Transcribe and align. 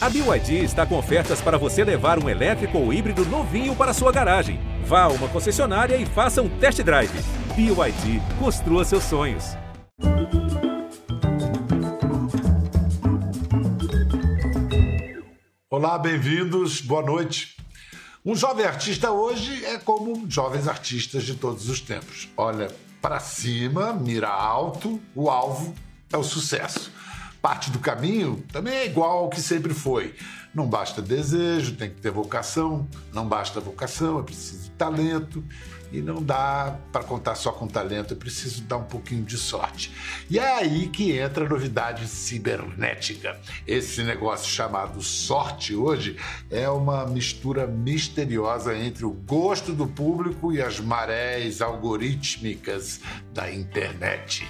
A 0.00 0.08
BYD 0.08 0.62
está 0.62 0.86
com 0.86 0.96
ofertas 0.96 1.40
para 1.40 1.58
você 1.58 1.82
levar 1.82 2.22
um 2.22 2.28
elétrico 2.28 2.78
ou 2.78 2.92
híbrido 2.92 3.24
novinho 3.24 3.74
para 3.74 3.92
sua 3.92 4.12
garagem. 4.12 4.60
Vá 4.84 5.02
a 5.02 5.08
uma 5.08 5.26
concessionária 5.26 5.96
e 5.96 6.06
faça 6.06 6.40
um 6.40 6.48
test 6.48 6.80
drive. 6.82 7.10
BYD, 7.56 8.22
construa 8.38 8.84
seus 8.84 9.02
sonhos. 9.02 9.56
Olá, 15.68 15.98
bem-vindos, 15.98 16.80
boa 16.80 17.02
noite. 17.02 17.56
Um 18.24 18.36
jovem 18.36 18.66
artista 18.66 19.10
hoje 19.10 19.64
é 19.64 19.78
como 19.78 20.30
jovens 20.30 20.68
artistas 20.68 21.24
de 21.24 21.34
todos 21.34 21.68
os 21.68 21.80
tempos. 21.80 22.28
Olha 22.36 22.68
para 23.02 23.18
cima, 23.18 23.92
mira 23.94 24.28
alto, 24.28 25.00
o 25.12 25.28
alvo 25.28 25.74
é 26.12 26.16
o 26.16 26.22
sucesso. 26.22 26.92
Parte 27.40 27.70
do 27.70 27.78
caminho 27.78 28.44
também 28.52 28.74
é 28.74 28.86
igual 28.86 29.18
ao 29.18 29.28
que 29.28 29.40
sempre 29.40 29.72
foi. 29.72 30.14
Não 30.54 30.66
basta 30.66 31.00
desejo, 31.00 31.76
tem 31.76 31.90
que 31.90 32.00
ter 32.00 32.10
vocação. 32.10 32.88
Não 33.12 33.26
basta 33.26 33.60
vocação, 33.60 34.18
é 34.18 34.22
preciso 34.22 34.70
talento. 34.72 35.44
E 35.90 36.02
não 36.02 36.22
dá 36.22 36.76
para 36.92 37.02
contar 37.02 37.34
só 37.34 37.50
com 37.50 37.66
talento, 37.66 38.12
é 38.12 38.16
preciso 38.16 38.62
dar 38.62 38.76
um 38.76 38.84
pouquinho 38.84 39.24
de 39.24 39.38
sorte. 39.38 39.90
E 40.28 40.38
é 40.38 40.56
aí 40.56 40.88
que 40.88 41.16
entra 41.16 41.46
a 41.46 41.48
novidade 41.48 42.06
cibernética. 42.06 43.40
Esse 43.66 44.02
negócio 44.02 44.50
chamado 44.50 45.00
sorte 45.00 45.74
hoje 45.74 46.16
é 46.50 46.68
uma 46.68 47.06
mistura 47.06 47.66
misteriosa 47.66 48.76
entre 48.76 49.06
o 49.06 49.12
gosto 49.12 49.72
do 49.72 49.86
público 49.86 50.52
e 50.52 50.60
as 50.60 50.78
marés 50.78 51.62
algorítmicas 51.62 53.00
da 53.32 53.50
internet. 53.50 54.46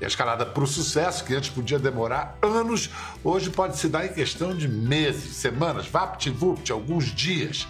E 0.00 0.04
a 0.04 0.08
escalada 0.08 0.46
para 0.46 0.62
o 0.62 0.66
sucesso, 0.66 1.24
que 1.24 1.34
antes 1.34 1.50
podia 1.50 1.78
demorar 1.78 2.38
anos, 2.40 2.90
hoje 3.24 3.50
pode 3.50 3.76
se 3.76 3.88
dar 3.88 4.06
em 4.06 4.12
questão 4.12 4.56
de 4.56 4.68
meses, 4.68 5.36
semanas, 5.36 5.86
vapt-vupt, 5.86 6.70
alguns 6.70 7.06
dias. 7.06 7.66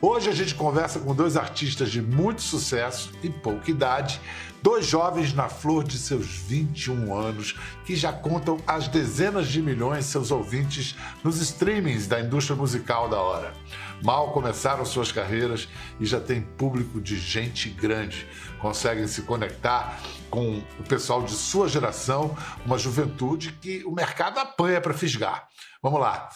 Hoje 0.00 0.28
a 0.28 0.32
gente 0.32 0.54
conversa 0.54 1.00
com 1.00 1.14
dois 1.14 1.36
artistas 1.36 1.90
de 1.90 2.00
muito 2.00 2.40
sucesso 2.40 3.10
e 3.22 3.28
pouca 3.28 3.68
idade, 3.68 4.20
dois 4.62 4.86
jovens 4.86 5.32
na 5.32 5.48
flor 5.48 5.82
de 5.82 5.98
seus 5.98 6.26
21 6.26 7.16
anos 7.16 7.58
que 7.84 7.96
já 7.96 8.12
contam 8.12 8.58
as 8.66 8.86
dezenas 8.86 9.48
de 9.48 9.60
milhões 9.60 10.04
seus 10.06 10.30
ouvintes 10.30 10.94
nos 11.24 11.40
streamings 11.40 12.06
da 12.06 12.20
indústria 12.20 12.56
musical 12.56 13.08
da 13.08 13.18
hora. 13.18 13.52
Mal 14.02 14.32
começaram 14.32 14.84
suas 14.84 15.10
carreiras 15.10 15.68
e 15.98 16.06
já 16.06 16.20
tem 16.20 16.40
público 16.40 17.00
de 17.00 17.18
gente 17.18 17.68
grande. 17.68 18.26
Conseguem 18.60 19.06
se 19.06 19.22
conectar 19.22 20.00
com 20.30 20.58
o 20.78 20.82
pessoal 20.84 21.22
de 21.22 21.32
sua 21.32 21.68
geração, 21.68 22.36
uma 22.64 22.78
juventude 22.78 23.52
que 23.52 23.84
o 23.84 23.90
mercado 23.90 24.38
apanha 24.38 24.80
para 24.80 24.94
fisgar. 24.94 25.48
Vamos 25.82 26.00
lá. 26.00 26.28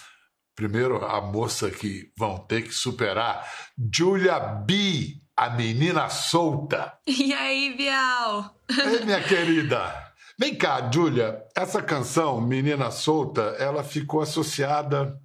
Primeiro, 0.55 1.05
a 1.05 1.21
moça 1.21 1.71
que 1.71 2.13
vão 2.17 2.39
ter 2.39 2.63
que 2.63 2.73
superar, 2.73 3.49
Julia 3.93 4.39
B, 4.39 5.17
a 5.37 5.51
menina 5.51 6.09
solta. 6.09 6.93
E 7.07 7.33
aí, 7.33 7.75
Bial? 7.77 8.55
Ei, 8.69 9.05
minha 9.05 9.23
querida. 9.23 10.13
Vem 10.39 10.55
cá, 10.55 10.91
Julia. 10.93 11.43
Essa 11.57 11.81
canção, 11.81 12.41
Menina 12.41 12.91
Solta, 12.91 13.55
ela 13.59 13.85
ficou 13.85 14.21
associada 14.21 15.17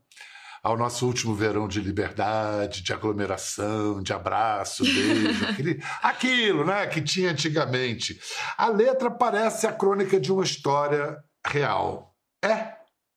ao 0.68 0.76
nosso 0.76 1.08
último 1.08 1.34
verão 1.34 1.66
de 1.66 1.80
liberdade, 1.80 2.84
de 2.84 2.92
aglomeração, 2.92 4.04
de 4.04 4.12
abraço, 4.12 4.84
beijo, 4.84 5.46
aquele, 5.48 5.82
aquilo, 6.04 6.66
né, 6.66 6.86
que 6.88 7.02
tinha 7.02 7.32
antigamente. 7.32 8.20
A 8.58 8.68
letra 8.68 9.10
parece 9.10 9.66
a 9.66 9.72
crônica 9.72 10.20
de 10.20 10.30
uma 10.30 10.44
história 10.44 11.18
real. 11.46 12.14
É 12.44 12.76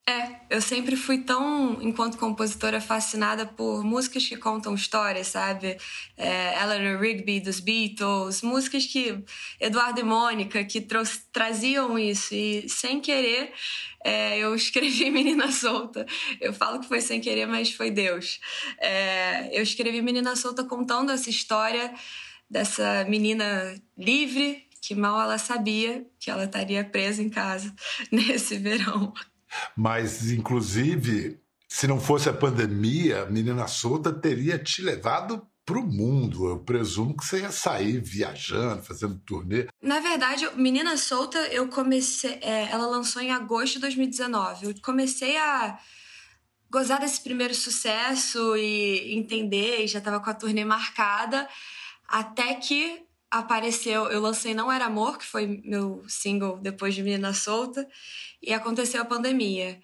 é, 0.08 0.39
eu 0.50 0.60
sempre 0.60 0.96
fui 0.96 1.18
tão, 1.18 1.80
enquanto 1.80 2.18
compositora, 2.18 2.80
fascinada 2.80 3.46
por 3.46 3.84
músicas 3.84 4.26
que 4.26 4.36
contam 4.36 4.74
histórias, 4.74 5.28
sabe? 5.28 5.78
É, 6.16 6.60
Eleanor 6.60 7.00
Rigby 7.00 7.38
dos 7.38 7.60
Beatles, 7.60 8.42
músicas 8.42 8.84
que 8.84 9.22
Eduardo 9.60 10.00
e 10.00 10.02
Mônica 10.02 10.64
que 10.64 10.84
traziam 11.32 11.96
isso 11.96 12.34
e 12.34 12.68
sem 12.68 13.00
querer 13.00 13.52
é, 14.04 14.38
eu 14.38 14.52
escrevi 14.56 15.10
Menina 15.10 15.52
Solta. 15.52 16.04
Eu 16.40 16.52
falo 16.52 16.80
que 16.80 16.88
foi 16.88 17.00
sem 17.00 17.20
querer, 17.20 17.46
mas 17.46 17.72
foi 17.72 17.90
Deus. 17.90 18.40
É, 18.78 19.56
eu 19.56 19.62
escrevi 19.62 20.02
Menina 20.02 20.34
Solta 20.34 20.64
contando 20.64 21.12
essa 21.12 21.30
história 21.30 21.94
dessa 22.48 23.04
menina 23.04 23.80
livre 23.96 24.66
que 24.82 24.94
mal 24.94 25.20
ela 25.20 25.38
sabia 25.38 26.04
que 26.18 26.30
ela 26.30 26.44
estaria 26.44 26.82
presa 26.82 27.22
em 27.22 27.28
casa 27.28 27.72
nesse 28.10 28.56
verão. 28.56 29.12
Mas, 29.76 30.30
inclusive, 30.30 31.40
se 31.68 31.86
não 31.86 32.00
fosse 32.00 32.28
a 32.28 32.32
pandemia, 32.32 33.26
Menina 33.26 33.66
Solta 33.66 34.12
teria 34.12 34.58
te 34.58 34.82
levado 34.82 35.46
para 35.64 35.78
o 35.78 35.86
mundo. 35.86 36.48
Eu 36.48 36.58
presumo 36.58 37.16
que 37.16 37.24
você 37.24 37.40
ia 37.40 37.52
sair 37.52 38.00
viajando, 38.00 38.82
fazendo 38.82 39.18
turnê. 39.20 39.68
Na 39.80 40.00
verdade, 40.00 40.48
Menina 40.56 40.96
Solta, 40.96 41.38
eu 41.46 41.68
comecei. 41.68 42.38
É, 42.42 42.68
ela 42.70 42.86
lançou 42.86 43.22
em 43.22 43.30
agosto 43.30 43.74
de 43.74 43.80
2019. 43.80 44.66
Eu 44.66 44.74
comecei 44.82 45.36
a 45.36 45.78
gozar 46.70 47.00
desse 47.00 47.20
primeiro 47.20 47.54
sucesso 47.54 48.56
e 48.56 49.14
entender, 49.16 49.84
e 49.84 49.88
já 49.88 49.98
estava 49.98 50.20
com 50.20 50.30
a 50.30 50.34
turnê 50.34 50.64
marcada, 50.64 51.48
até 52.08 52.54
que 52.54 53.04
apareceu. 53.30 54.06
Eu 54.06 54.20
lancei 54.20 54.54
Não 54.54 54.70
Era 54.70 54.86
Amor, 54.86 55.18
que 55.18 55.24
foi 55.24 55.60
meu 55.64 56.02
single 56.08 56.58
depois 56.58 56.94
de 56.94 57.02
Menina 57.02 57.32
Solta 57.32 57.86
e 58.42 58.52
aconteceu 58.52 59.00
a 59.00 59.04
pandemia. 59.04 59.80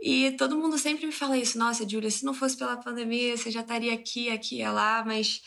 E 0.00 0.32
todo 0.32 0.56
mundo 0.56 0.78
sempre 0.78 1.06
me 1.06 1.12
fala 1.12 1.36
isso, 1.36 1.58
nossa, 1.58 1.88
Júlia, 1.88 2.10
se 2.10 2.24
não 2.24 2.32
fosse 2.32 2.56
pela 2.56 2.76
pandemia, 2.76 3.36
você 3.36 3.50
já 3.50 3.60
estaria 3.60 3.92
aqui, 3.92 4.30
aqui 4.30 4.60
e 4.60 4.68
lá, 4.68 5.04
mas 5.04 5.42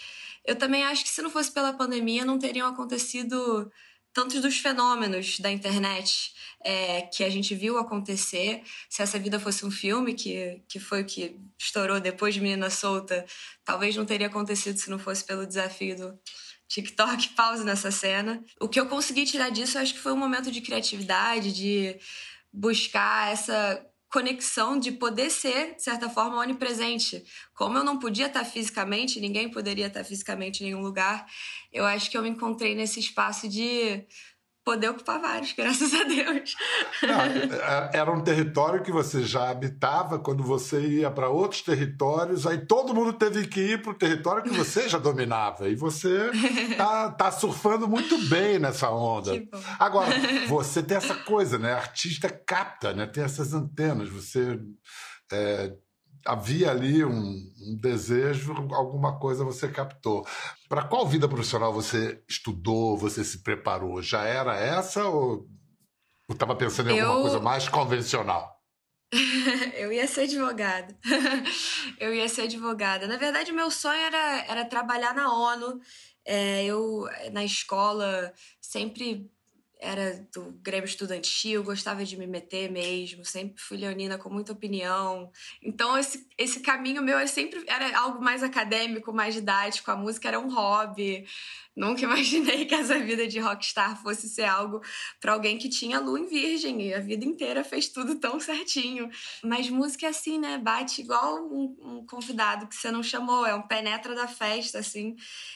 eu 0.45 0.55
também 0.55 0.83
acho 0.83 1.03
que 1.03 1.09
se 1.09 1.21
não 1.21 1.29
fosse 1.29 1.51
pela 1.51 1.73
pandemia, 1.73 2.23
não 2.25 2.37
teriam 2.37 2.67
acontecido 2.67 3.71
tantos 4.13 4.39
dos 4.41 4.59
fenômenos 4.59 5.39
da 5.39 5.51
internet 5.51 6.33
é, 6.63 7.01
que 7.01 7.23
a 7.23 7.29
gente 7.29 7.55
viu 7.55 7.79
acontecer. 7.79 8.61
Se 8.87 9.01
essa 9.01 9.17
vida 9.17 9.39
fosse 9.39 9.65
um 9.65 9.71
filme, 9.71 10.13
que, 10.13 10.61
que 10.67 10.79
foi 10.79 11.01
o 11.01 11.05
que 11.05 11.35
estourou 11.59 11.99
depois 11.99 12.35
de 12.35 12.41
Menina 12.41 12.69
Solta, 12.69 13.25
talvez 13.65 13.95
não 13.95 14.05
teria 14.05 14.27
acontecido 14.27 14.77
se 14.77 14.89
não 14.89 14.99
fosse 14.99 15.23
pelo 15.23 15.47
desafio 15.47 15.97
do 15.97 16.19
TikTok, 16.67 17.29
pause 17.35 17.63
nessa 17.63 17.91
cena. 17.91 18.43
O 18.59 18.67
que 18.67 18.79
eu 18.79 18.87
consegui 18.87 19.25
tirar 19.25 19.49
disso, 19.49 19.77
acho 19.77 19.93
que 19.93 19.99
foi 19.99 20.13
um 20.13 20.17
momento 20.17 20.51
de 20.51 20.61
criatividade, 20.61 21.53
de 21.53 21.97
buscar 22.51 23.31
essa 23.31 23.85
conexão 24.13 24.77
de 24.77 24.91
poder 24.91 25.31
ser, 25.31 25.75
de 25.75 25.81
certa 25.81 26.07
forma, 26.07 26.37
onipresente. 26.37 27.25
Como 27.55 27.79
eu 27.79 27.83
não 27.83 27.97
podia 27.97 28.27
estar 28.27 28.45
fisicamente, 28.45 29.19
ninguém 29.19 29.49
poderia 29.49 29.87
estar 29.87 30.03
fisicamente 30.03 30.61
em 30.61 30.67
nenhum 30.67 30.81
lugar, 30.81 31.25
eu 31.71 31.83
acho 31.83 32.11
que 32.11 32.15
eu 32.15 32.21
me 32.21 32.29
encontrei 32.29 32.75
nesse 32.75 32.99
espaço 32.99 33.49
de 33.49 34.05
poder 34.63 34.89
ocupar 34.89 35.19
vários, 35.19 35.53
graças 35.57 35.93
a 35.93 36.03
Deus. 36.03 36.55
É, 37.03 37.97
é, 37.97 37.99
era 37.99 38.11
um 38.11 38.23
território 38.23 38.81
que 38.81 38.91
você 38.91 39.23
já 39.23 39.49
habitava 39.49 40.19
quando 40.19 40.43
você 40.43 40.79
ia 40.81 41.11
para 41.11 41.29
outros 41.29 41.61
territórios, 41.61 42.47
aí 42.47 42.65
todo 42.65 42.93
mundo 42.93 43.13
teve 43.13 43.47
que 43.47 43.59
ir 43.59 43.81
para 43.81 43.91
o 43.91 43.97
território 43.97 44.43
que 44.43 44.49
você 44.49 44.87
já 44.87 44.97
dominava. 44.97 45.67
E 45.69 45.75
você 45.75 46.31
tá, 46.77 47.11
tá 47.11 47.31
surfando 47.31 47.87
muito 47.87 48.17
bem 48.29 48.59
nessa 48.59 48.89
onda. 48.89 49.31
Agora, 49.79 50.11
você 50.47 50.81
tem 50.81 50.97
essa 50.97 51.15
coisa, 51.15 51.57
né? 51.57 51.73
Artista 51.73 52.29
capta, 52.29 52.93
né? 52.93 53.05
Tem 53.05 53.23
essas 53.23 53.53
antenas. 53.53 54.09
Você 54.09 54.59
é, 55.31 55.73
havia 56.25 56.71
ali 56.71 57.03
um, 57.03 57.11
um, 57.11 57.77
desejo, 57.79 58.53
alguma 58.71 59.19
coisa 59.19 59.43
você 59.43 59.67
captou. 59.67 60.25
Para 60.69 60.83
qual 60.83 61.07
vida 61.07 61.27
profissional 61.27 61.73
você 61.73 62.23
estudou, 62.27 62.97
você 62.97 63.23
se 63.23 63.43
preparou? 63.43 64.01
Já 64.01 64.23
era 64.23 64.57
essa 64.57 65.05
ou 65.05 65.47
estava 66.29 66.55
pensando 66.55 66.89
em 66.89 66.99
alguma 66.99 67.21
coisa 67.21 67.39
mais 67.39 67.67
convencional? 67.67 68.51
eu 69.75 69.91
ia 69.93 70.07
ser 70.07 70.21
advogada. 70.21 70.97
eu 71.99 72.13
ia 72.13 72.27
ser 72.27 72.43
advogada. 72.43 73.07
Na 73.07 73.17
verdade, 73.17 73.51
meu 73.51 73.69
sonho 73.69 73.99
era, 73.99 74.45
era 74.47 74.65
trabalhar 74.65 75.13
na 75.13 75.31
ONU. 75.31 75.79
É, 76.25 76.63
eu, 76.65 77.05
na 77.31 77.43
escola, 77.43 78.33
sempre 78.61 79.29
era 79.83 80.25
do 80.33 80.51
Grêmio 80.61 80.85
Estudantil, 80.85 81.63
gostava 81.63 82.05
de 82.05 82.17
me 82.17 82.25
meter 82.25 82.71
mesmo, 82.71 83.25
sempre 83.25 83.61
fui 83.61 83.77
leonina 83.77 84.17
com 84.17 84.29
muita 84.29 84.53
opinião. 84.53 85.29
Então 85.61 85.97
esse, 85.97 86.25
esse 86.37 86.61
caminho 86.61 87.03
meu 87.03 87.19
é 87.19 87.27
sempre 87.27 87.63
era 87.67 87.97
algo 87.99 88.23
mais 88.23 88.41
acadêmico, 88.41 89.11
mais 89.11 89.33
didático, 89.33 89.91
a 89.91 89.95
música 89.95 90.29
era 90.29 90.39
um 90.39 90.53
hobby. 90.53 91.25
Nunca 91.75 92.03
imaginei 92.05 92.65
que 92.65 92.75
essa 92.75 92.99
vida 92.99 93.27
de 93.27 93.39
rockstar 93.39 94.01
fosse 94.01 94.29
ser 94.29 94.45
algo 94.45 94.81
para 95.19 95.33
alguém 95.33 95.57
que 95.57 95.67
tinha 95.67 95.99
lua 95.99 96.19
em 96.19 96.27
virgem 96.27 96.81
e 96.81 96.93
a 96.93 96.99
vida 96.99 97.25
inteira 97.25 97.63
fez 97.63 97.89
tudo 97.89 98.15
tão 98.15 98.39
certinho. 98.39 99.09
Mas 99.43 99.69
música 99.69 100.05
é 100.05 100.09
assim, 100.09 100.39
né? 100.39 100.57
Bate 100.57 101.01
igual 101.01 101.43
um, 101.43 101.75
um 101.81 102.05
convidado 102.05 102.67
que 102.67 102.75
você 102.75 102.91
não 102.91 103.03
chamou, 103.03 103.45
é 103.45 103.55
um 103.55 103.63
penetra 103.63 104.15
da 104.15 104.27
festa, 104.27 104.79
assim. 104.79 105.15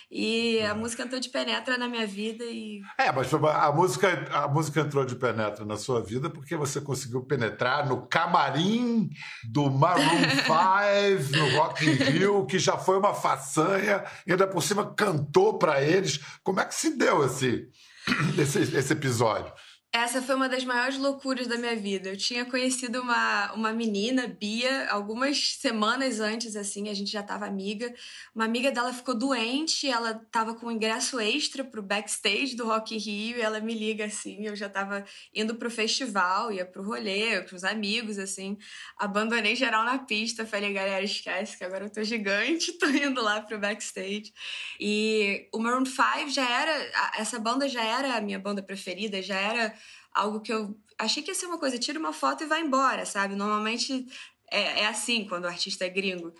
E 0.10 0.60
a 0.62 0.74
música 0.74 1.04
entrou 1.04 1.20
de 1.20 1.30
penetra 1.30 1.78
na 1.78 1.88
minha 1.88 2.08
vida 2.08 2.44
e. 2.44 2.82
É, 2.98 3.12
mas 3.12 3.32
a 3.34 3.72
música 3.72 4.17
a 4.32 4.48
música 4.48 4.82
entrou 4.82 5.06
de 5.06 5.16
penetra 5.16 5.66
na 5.66 5.78
sua 5.78 6.02
vida 6.02 6.30
porque 6.30 6.56
você 6.56 6.82
conseguiu 6.82 7.22
penetrar 7.22 7.88
no 7.88 8.08
camarim 8.08 9.10
do 9.44 9.70
Maroon 9.70 10.04
5 10.46 11.38
no 11.38 11.58
Rock 11.58 11.86
in 11.86 11.94
Rio, 11.94 12.46
que 12.46 12.60
já 12.60 12.78
foi 12.78 12.98
uma 12.98 13.14
façanha, 13.14 14.04
e 14.26 14.32
ainda 14.32 14.48
por 14.48 14.62
cima 14.62 14.94
cantou 14.94 15.58
para 15.58 15.82
eles. 15.82 16.20
Como 16.44 16.60
é 16.60 16.66
que 16.66 16.76
se 16.76 16.98
deu 16.98 17.26
esse, 17.26 17.68
esse, 18.38 18.76
esse 18.76 18.94
episódio? 18.94 19.52
Essa 19.94 20.22
foi 20.22 20.36
uma 20.36 20.50
das 20.50 20.64
maiores 20.66 20.98
loucuras 20.98 21.48
da 21.48 21.58
minha 21.58 21.76
vida. 21.76 22.10
Eu 22.10 22.18
tinha 22.18 22.46
conhecido 22.46 23.02
uma, 23.02 23.52
uma 23.54 23.72
menina, 23.72 24.28
Bia, 24.28 24.88
algumas 24.92 25.56
semanas 25.60 26.20
antes, 26.20 26.56
assim, 26.56 26.90
a 26.90 26.94
gente 26.94 27.10
já 27.10 27.24
tava 27.24 27.46
amiga. 27.48 27.94
Uma 28.36 28.46
amiga 28.46 28.70
dela 28.70 28.94
ficou 28.94 29.18
doente, 29.18 29.88
ela 29.90 30.14
tava 30.30 30.54
com 30.54 30.68
um 30.68 30.72
ingresso 30.72 31.20
extra 31.20 31.64
pro 31.64 31.82
backstage 31.82 32.56
do 32.56 32.66
Rock 32.66 32.96
in 32.96 33.00
Rio, 33.00 33.38
e 33.38 33.42
ela 33.42 33.60
me 33.62 33.74
liga, 33.74 34.06
assim, 34.06 34.46
eu 34.46 34.56
já 34.56 34.70
tava 34.70 35.04
indo 35.34 35.56
pro 35.56 35.72
festival, 35.72 36.52
ia 36.52 36.66
pro 36.66 36.84
rolê, 36.84 37.42
com 37.44 37.56
os 37.56 37.64
amigos, 37.64 38.20
assim. 38.20 38.58
Abandonei 39.00 39.56
geral 39.56 39.86
na 39.86 39.98
pista, 40.00 40.46
falei, 40.46 40.74
galera, 40.74 41.04
esquece 41.04 41.58
que 41.58 41.64
agora 41.64 41.86
eu 41.86 41.90
tô 41.90 42.04
gigante, 42.04 42.74
tô 42.78 42.88
indo 42.88 43.22
lá 43.22 43.42
pro 43.42 43.58
backstage. 43.58 44.34
E 44.80 45.48
o 45.54 45.60
Maroon 45.60 45.86
5 45.86 46.30
já 46.30 46.48
era, 46.48 47.12
essa 47.18 47.40
banda 47.40 47.68
já 47.68 47.84
era 47.84 48.16
a 48.18 48.22
minha 48.22 48.38
banda 48.38 48.62
preferida, 48.62 49.22
já 49.22 49.40
era 49.40 49.74
algo 50.18 50.42
que 50.42 50.52
eu 50.52 50.76
achei 50.98 51.22
que 51.22 51.32
ia 51.32 51.36
ser 51.36 51.46
uma 51.46 51.60
coisa, 51.60 51.78
tira 51.78 52.00
uma 52.00 52.12
foto 52.14 52.44
e 52.44 52.48
vai 52.48 52.62
embora, 52.62 53.06
sabe? 53.06 53.36
Normalmente 53.36 54.06
é, 54.52 54.82
é 54.82 54.88
assim 54.88 55.26
quando 55.28 55.46
o 55.46 55.48
artista 55.48 55.86
é 55.86 55.90
gringo. 55.90 56.34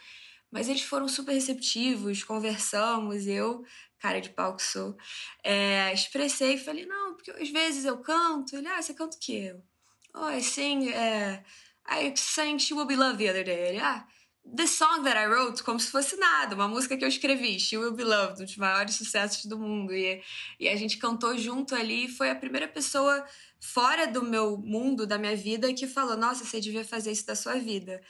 Mas 0.52 0.70
eles 0.70 0.82
foram 0.82 1.08
super 1.08 1.34
receptivos, 1.34 2.24
conversamos, 2.24 3.28
eu, 3.28 3.64
cara 4.00 4.20
de 4.20 4.30
pau 4.30 4.56
que 4.56 4.64
sou, 4.64 4.96
é, 5.44 5.94
expressei 5.94 6.54
e 6.54 6.58
falei, 6.58 6.86
não, 6.86 7.16
porque 7.16 7.32
às 7.32 7.50
vezes 7.50 7.86
eu 7.86 7.98
canto. 8.00 8.56
Ele, 8.56 8.68
ah, 8.68 8.82
você 8.82 8.94
canta 8.94 9.16
o 9.18 9.20
quê? 9.20 9.56
Oh, 10.14 10.30
I 10.30 10.42
sing, 10.42 10.90
é, 10.90 11.44
I 11.90 12.14
sang 12.16 12.60
She 12.60 12.74
Will 12.74 12.86
Be 12.86 12.96
Loved 12.96 13.24
the 13.24 13.30
other 13.30 13.44
day. 13.44 13.70
Ele, 13.70 13.80
ah, 13.80 14.08
The 14.56 14.66
Song 14.66 15.04
That 15.04 15.18
I 15.18 15.28
Wrote, 15.28 15.64
como 15.64 15.80
se 15.80 15.92
fosse 15.92 16.16
nada, 16.16 16.56
uma 16.56 16.68
música 16.68 16.96
que 16.96 17.04
eu 17.04 17.10
escrevi, 17.10 17.60
She 17.60 17.78
Will 17.78 17.94
Be 17.94 18.04
Loved, 18.04 18.42
um 18.42 18.46
dos 18.46 18.58
maiores 18.58 18.96
sucessos 18.96 19.46
do 19.46 19.58
mundo. 19.58 19.94
E, 19.94 20.22
e 20.60 20.70
a 20.70 20.76
gente 20.76 20.98
cantou 20.98 21.38
junto 21.38 21.76
ali, 21.76 22.06
e 22.06 22.10
foi 22.10 22.30
a 22.30 22.36
primeira 22.36 22.68
pessoa 22.68 23.26
fora 23.60 24.08
do 24.08 24.24
meu 24.24 24.58
mundo, 24.58 25.06
da 25.06 25.18
minha 25.18 25.36
vida, 25.36 25.74
que 25.74 25.88
falou: 25.88 26.16
Nossa, 26.16 26.46
você 26.46 26.60
devia 26.60 26.86
fazer 26.86 27.12
isso 27.12 27.26
da 27.26 27.36
sua 27.36 27.56
vida. 27.56 28.02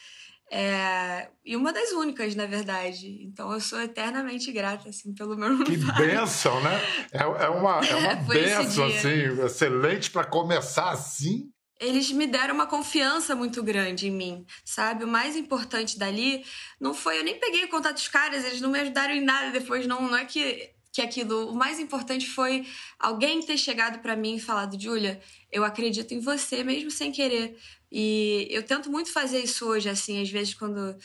É... 0.50 1.30
E 1.46 1.56
uma 1.58 1.74
das 1.74 1.92
únicas, 1.92 2.36
na 2.36 2.46
verdade. 2.46 3.20
Então 3.24 3.52
eu 3.52 3.60
sou 3.60 3.82
eternamente 3.82 4.52
grata, 4.52 4.90
assim, 4.90 5.14
pelo 5.14 5.36
meu 5.36 5.64
Que 5.64 5.76
bênção, 5.76 6.62
né? 6.62 6.80
É, 7.12 7.24
é 7.24 7.50
uma, 7.50 7.80
é 7.86 7.96
uma 7.98 8.16
bênção, 8.16 8.86
assim, 8.86 9.44
excelente 9.44 10.12
para 10.12 10.24
começar 10.24 10.92
assim 10.92 11.52
eles 11.80 12.12
me 12.12 12.28
deram 12.28 12.56
uma 12.56 12.66
confiança 12.66 13.36
muito 13.36 13.62
grande 13.64 14.08
em 14.08 14.12
mim, 14.12 14.46
sabe? 14.66 15.04
O 15.04 15.08
mais 15.08 15.36
importante 15.36 15.98
dali 15.98 16.44
não 16.80 16.94
foi. 16.94 17.20
Eu 17.20 17.24
nem 17.24 17.40
peguei 17.40 17.68
contato 17.68 17.96
dos 17.96 18.08
caras, 18.08 18.44
eles 18.44 18.62
não 18.62 18.70
me 18.70 18.80
ajudaram 18.80 19.14
em 19.14 19.24
nada 19.24 19.52
depois, 19.52 19.86
não, 19.86 20.02
não 20.02 20.18
é 20.18 20.26
que, 20.26 20.72
que 20.92 21.02
aquilo. 21.02 21.52
O 21.52 21.56
mais 21.56 21.80
importante 21.80 22.28
foi 22.28 22.66
alguém 23.00 23.42
ter 23.42 23.58
chegado 23.58 24.00
para 24.00 24.16
mim 24.16 24.36
e 24.36 24.40
falado: 24.40 24.80
Júlia, 24.80 25.22
eu 25.52 25.64
acredito 25.64 26.14
em 26.14 26.20
você, 26.20 26.64
mesmo 26.64 26.92
sem 26.92 27.12
querer. 27.12 27.58
E 27.92 28.48
eu 28.52 28.64
tento 28.64 28.92
muito 28.92 29.12
fazer 29.12 29.40
isso 29.40 29.66
hoje, 29.66 29.90
assim, 29.90 30.22
às 30.22 30.30
vezes 30.30 30.54
quando 30.54 30.98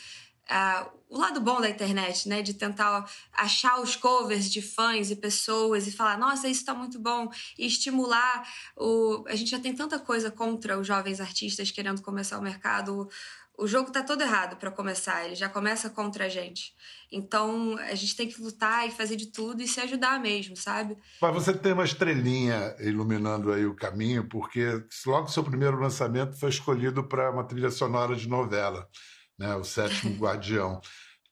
Uh, 0.49 1.03
o 1.13 1.19
lado 1.19 1.39
bom 1.39 1.61
da 1.61 1.69
internet, 1.69 2.27
né? 2.27 2.41
De 2.41 2.55
tentar 2.55 3.07
achar 3.31 3.79
os 3.79 3.95
covers 3.95 4.51
de 4.51 4.61
fãs 4.61 5.11
e 5.11 5.15
pessoas 5.15 5.87
e 5.87 5.91
falar, 5.91 6.17
nossa, 6.17 6.47
isso 6.47 6.65
tá 6.65 6.73
muito 6.73 6.99
bom, 6.99 7.29
e 7.57 7.67
estimular 7.67 8.43
o. 8.75 9.23
A 9.27 9.35
gente 9.35 9.51
já 9.51 9.59
tem 9.59 9.75
tanta 9.75 9.99
coisa 9.99 10.31
contra 10.31 10.77
os 10.77 10.87
jovens 10.87 11.21
artistas 11.21 11.69
querendo 11.69 12.01
começar 12.01 12.39
o 12.39 12.41
mercado. 12.41 13.07
O 13.55 13.67
jogo 13.67 13.91
tá 13.91 14.01
todo 14.01 14.21
errado 14.21 14.55
para 14.57 14.71
começar, 14.71 15.23
ele 15.23 15.35
já 15.35 15.47
começa 15.47 15.87
contra 15.87 16.25
a 16.25 16.29
gente. 16.29 16.73
Então 17.11 17.77
a 17.77 17.93
gente 17.93 18.15
tem 18.15 18.27
que 18.27 18.41
lutar 18.41 18.87
e 18.87 18.91
fazer 18.91 19.15
de 19.15 19.27
tudo 19.27 19.61
e 19.61 19.67
se 19.67 19.79
ajudar 19.79 20.19
mesmo, 20.19 20.57
sabe? 20.57 20.97
Mas 21.21 21.33
você 21.35 21.53
tem 21.53 21.73
uma 21.73 21.85
estrelinha 21.85 22.75
iluminando 22.79 23.53
aí 23.53 23.67
o 23.67 23.75
caminho, 23.75 24.27
porque 24.27 24.83
logo 25.05 25.27
seu 25.27 25.43
primeiro 25.43 25.79
lançamento 25.79 26.35
foi 26.39 26.49
escolhido 26.49 27.03
para 27.07 27.29
uma 27.29 27.43
trilha 27.43 27.69
sonora 27.69 28.15
de 28.15 28.27
novela 28.27 28.89
né? 29.37 29.55
O 29.55 29.63
Sétimo 29.63 30.15
Guardião. 30.17 30.81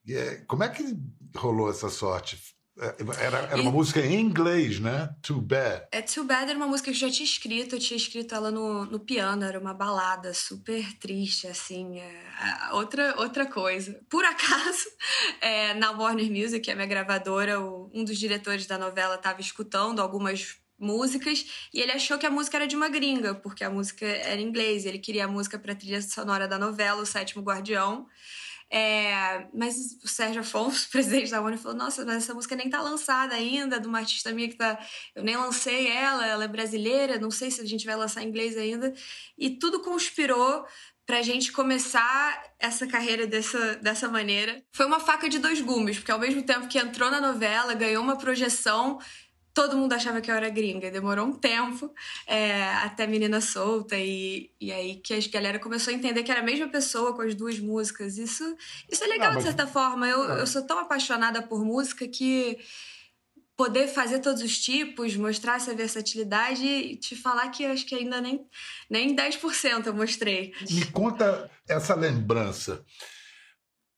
É, 0.07 0.43
como 0.47 0.63
é 0.63 0.69
que 0.69 0.83
rolou 1.35 1.69
essa 1.69 1.89
sorte? 1.89 2.37
É, 2.79 2.95
era, 3.25 3.37
era 3.39 3.61
uma 3.61 3.69
e... 3.69 3.73
música 3.73 3.99
em 3.99 4.19
inglês, 4.19 4.79
né? 4.79 5.13
Too 5.21 5.41
Bad. 5.41 5.87
É, 5.91 6.01
Too 6.01 6.23
Bad 6.23 6.49
era 6.49 6.57
uma 6.57 6.67
música 6.67 6.89
que 6.89 6.97
eu 6.97 7.09
já 7.09 7.13
tinha 7.13 7.25
escrito, 7.25 7.75
eu 7.75 7.79
tinha 7.79 7.97
escrito 7.97 8.33
ela 8.33 8.49
no, 8.49 8.85
no 8.85 8.99
piano, 8.99 9.43
era 9.43 9.59
uma 9.59 9.73
balada 9.73 10.33
super 10.33 10.97
triste, 10.97 11.47
assim, 11.47 11.99
é, 11.99 12.73
outra, 12.73 13.13
outra 13.19 13.45
coisa. 13.45 13.99
Por 14.09 14.23
acaso, 14.23 14.85
é, 15.41 15.73
na 15.73 15.91
Warner 15.91 16.31
Music, 16.31 16.61
que 16.61 16.71
é 16.71 16.73
a 16.73 16.75
minha 16.75 16.87
gravadora, 16.87 17.59
o, 17.59 17.91
um 17.93 18.03
dos 18.03 18.17
diretores 18.17 18.65
da 18.65 18.77
novela 18.77 19.15
estava 19.15 19.41
escutando 19.41 20.01
algumas 20.01 20.55
músicas 20.81 21.45
e 21.73 21.79
ele 21.79 21.91
achou 21.91 22.17
que 22.17 22.25
a 22.25 22.31
música 22.31 22.57
era 22.57 22.67
de 22.67 22.75
uma 22.75 22.89
gringa, 22.89 23.35
porque 23.35 23.63
a 23.63 23.69
música 23.69 24.05
era 24.05 24.41
em 24.41 24.45
inglês. 24.45 24.85
Ele 24.85 24.99
queria 24.99 25.25
a 25.25 25.27
música 25.27 25.57
para 25.57 25.73
a 25.73 25.75
trilha 25.75 26.01
sonora 26.01 26.47
da 26.47 26.57
novela 26.57 27.01
O 27.01 27.05
Sétimo 27.05 27.43
Guardião. 27.43 28.07
É, 28.73 29.47
mas 29.53 29.99
o 30.01 30.07
Sérgio 30.07 30.39
Afonso, 30.39 30.87
presidente 30.91 31.29
da 31.29 31.41
ONU, 31.41 31.57
falou: 31.57 31.77
Nossa, 31.77 32.05
mas 32.05 32.23
essa 32.23 32.33
música 32.33 32.55
nem 32.55 32.69
tá 32.69 32.81
lançada 32.81 33.35
ainda, 33.35 33.77
de 33.77 33.85
uma 33.85 33.99
artista 33.99 34.31
minha 34.31 34.47
que 34.47 34.55
tá. 34.55 34.79
Eu 35.13 35.23
nem 35.23 35.35
lancei 35.35 35.87
ela, 35.87 36.25
ela 36.25 36.45
é 36.45 36.47
brasileira, 36.47 37.19
não 37.19 37.29
sei 37.29 37.51
se 37.51 37.59
a 37.59 37.65
gente 37.65 37.85
vai 37.85 37.97
lançar 37.97 38.23
em 38.23 38.27
inglês 38.29 38.57
ainda. 38.57 38.93
E 39.37 39.49
tudo 39.49 39.81
conspirou 39.81 40.65
pra 41.05 41.21
gente 41.21 41.51
começar 41.51 42.41
essa 42.57 42.87
carreira 42.87 43.27
dessa, 43.27 43.75
dessa 43.75 44.07
maneira. 44.07 44.63
Foi 44.71 44.85
uma 44.85 45.01
faca 45.01 45.27
de 45.27 45.39
dois 45.39 45.59
gumes, 45.59 45.97
porque 45.97 46.11
ao 46.11 46.19
mesmo 46.19 46.41
tempo 46.43 46.69
que 46.69 46.79
entrou 46.79 47.11
na 47.11 47.19
novela, 47.19 47.73
ganhou 47.73 48.01
uma 48.01 48.17
projeção 48.17 48.97
todo 49.53 49.77
mundo 49.77 49.93
achava 49.93 50.21
que 50.21 50.31
eu 50.31 50.35
era 50.35 50.49
gringa. 50.49 50.91
Demorou 50.91 51.27
um 51.27 51.33
tempo 51.33 51.93
é, 52.25 52.63
até 52.83 53.05
Menina 53.05 53.41
Solta 53.41 53.97
e, 53.97 54.51
e 54.59 54.71
aí 54.71 54.95
que 54.95 55.13
a 55.13 55.19
galera 55.31 55.59
começou 55.59 55.93
a 55.93 55.95
entender 55.95 56.23
que 56.23 56.31
era 56.31 56.41
a 56.41 56.43
mesma 56.43 56.69
pessoa 56.69 57.13
com 57.15 57.21
as 57.21 57.35
duas 57.35 57.59
músicas. 57.59 58.17
Isso, 58.17 58.55
isso 58.89 59.03
é 59.03 59.07
legal, 59.07 59.31
ah, 59.31 59.35
de 59.35 59.43
certa 59.43 59.67
forma. 59.67 60.07
Eu, 60.07 60.23
eu 60.23 60.47
sou 60.47 60.61
tão 60.63 60.79
apaixonada 60.79 61.41
por 61.41 61.63
música 61.63 62.07
que 62.07 62.57
poder 63.55 63.87
fazer 63.87 64.19
todos 64.19 64.41
os 64.41 64.57
tipos, 64.57 65.15
mostrar 65.15 65.57
essa 65.57 65.75
versatilidade 65.75 66.65
e 66.65 66.95
te 66.95 67.15
falar 67.15 67.49
que 67.49 67.63
eu 67.63 67.71
acho 67.71 67.85
que 67.85 67.93
ainda 67.93 68.19
nem, 68.19 68.43
nem 68.89 69.15
10% 69.15 69.85
eu 69.85 69.93
mostrei. 69.93 70.51
Me 70.69 70.85
conta 70.85 71.49
essa 71.69 71.93
lembrança 71.93 72.83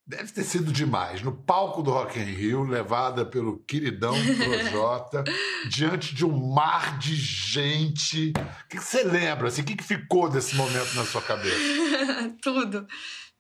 Deve 0.06 0.34
ter 0.34 0.44
sido 0.44 0.72
demais. 0.72 1.22
No 1.22 1.32
palco 1.32 1.82
do 1.82 1.90
Rock 1.90 2.20
in 2.20 2.24
Rio, 2.24 2.64
levada 2.64 3.26
pelo 3.26 3.60
queridão 3.60 4.14
Projota, 4.36 5.24
diante 5.70 6.14
de 6.14 6.26
um 6.26 6.54
mar 6.54 7.00
de 7.00 7.16
gente. 7.16 8.34
O 8.66 8.68
que 8.68 8.80
você 8.80 9.02
lembra? 9.04 9.48
Assim, 9.48 9.62
o 9.62 9.66
que 9.66 9.82
ficou 9.82 10.30
desse 10.30 10.56
momento 10.58 10.94
na 10.96 11.06
sua 11.06 11.22
cabeça? 11.22 11.56
Tudo 12.44 12.86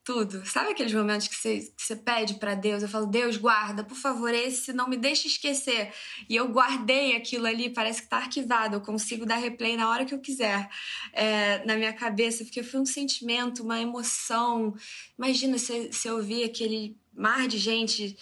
tudo. 0.03 0.45
Sabe 0.45 0.71
aqueles 0.71 0.93
momentos 0.93 1.27
que 1.27 1.35
você, 1.35 1.59
que 1.75 1.81
você 1.81 1.95
pede 1.95 2.35
para 2.35 2.55
Deus? 2.55 2.83
Eu 2.83 2.89
falo, 2.89 3.05
Deus, 3.05 3.37
guarda, 3.37 3.83
por 3.83 3.95
favor, 3.95 4.33
esse 4.33 4.73
não 4.73 4.87
me 4.87 4.97
deixe 4.97 5.27
esquecer. 5.27 5.93
E 6.29 6.35
eu 6.35 6.47
guardei 6.49 7.15
aquilo 7.15 7.47
ali, 7.47 7.69
parece 7.69 8.01
que 8.01 8.09
tá 8.09 8.17
arquivado, 8.17 8.75
eu 8.75 8.81
consigo 8.81 9.25
dar 9.25 9.37
replay 9.37 9.77
na 9.77 9.89
hora 9.89 10.05
que 10.05 10.13
eu 10.13 10.19
quiser 10.19 10.69
é, 11.13 11.65
na 11.65 11.75
minha 11.75 11.93
cabeça, 11.93 12.43
porque 12.43 12.63
foi 12.63 12.79
um 12.79 12.85
sentimento, 12.85 13.63
uma 13.63 13.79
emoção. 13.79 14.75
Imagina 15.17 15.57
se, 15.57 15.91
se 15.93 16.07
eu 16.07 16.17
ouvir 16.17 16.43
aquele 16.43 16.97
mar 17.13 17.47
de 17.47 17.57
gente 17.57 18.17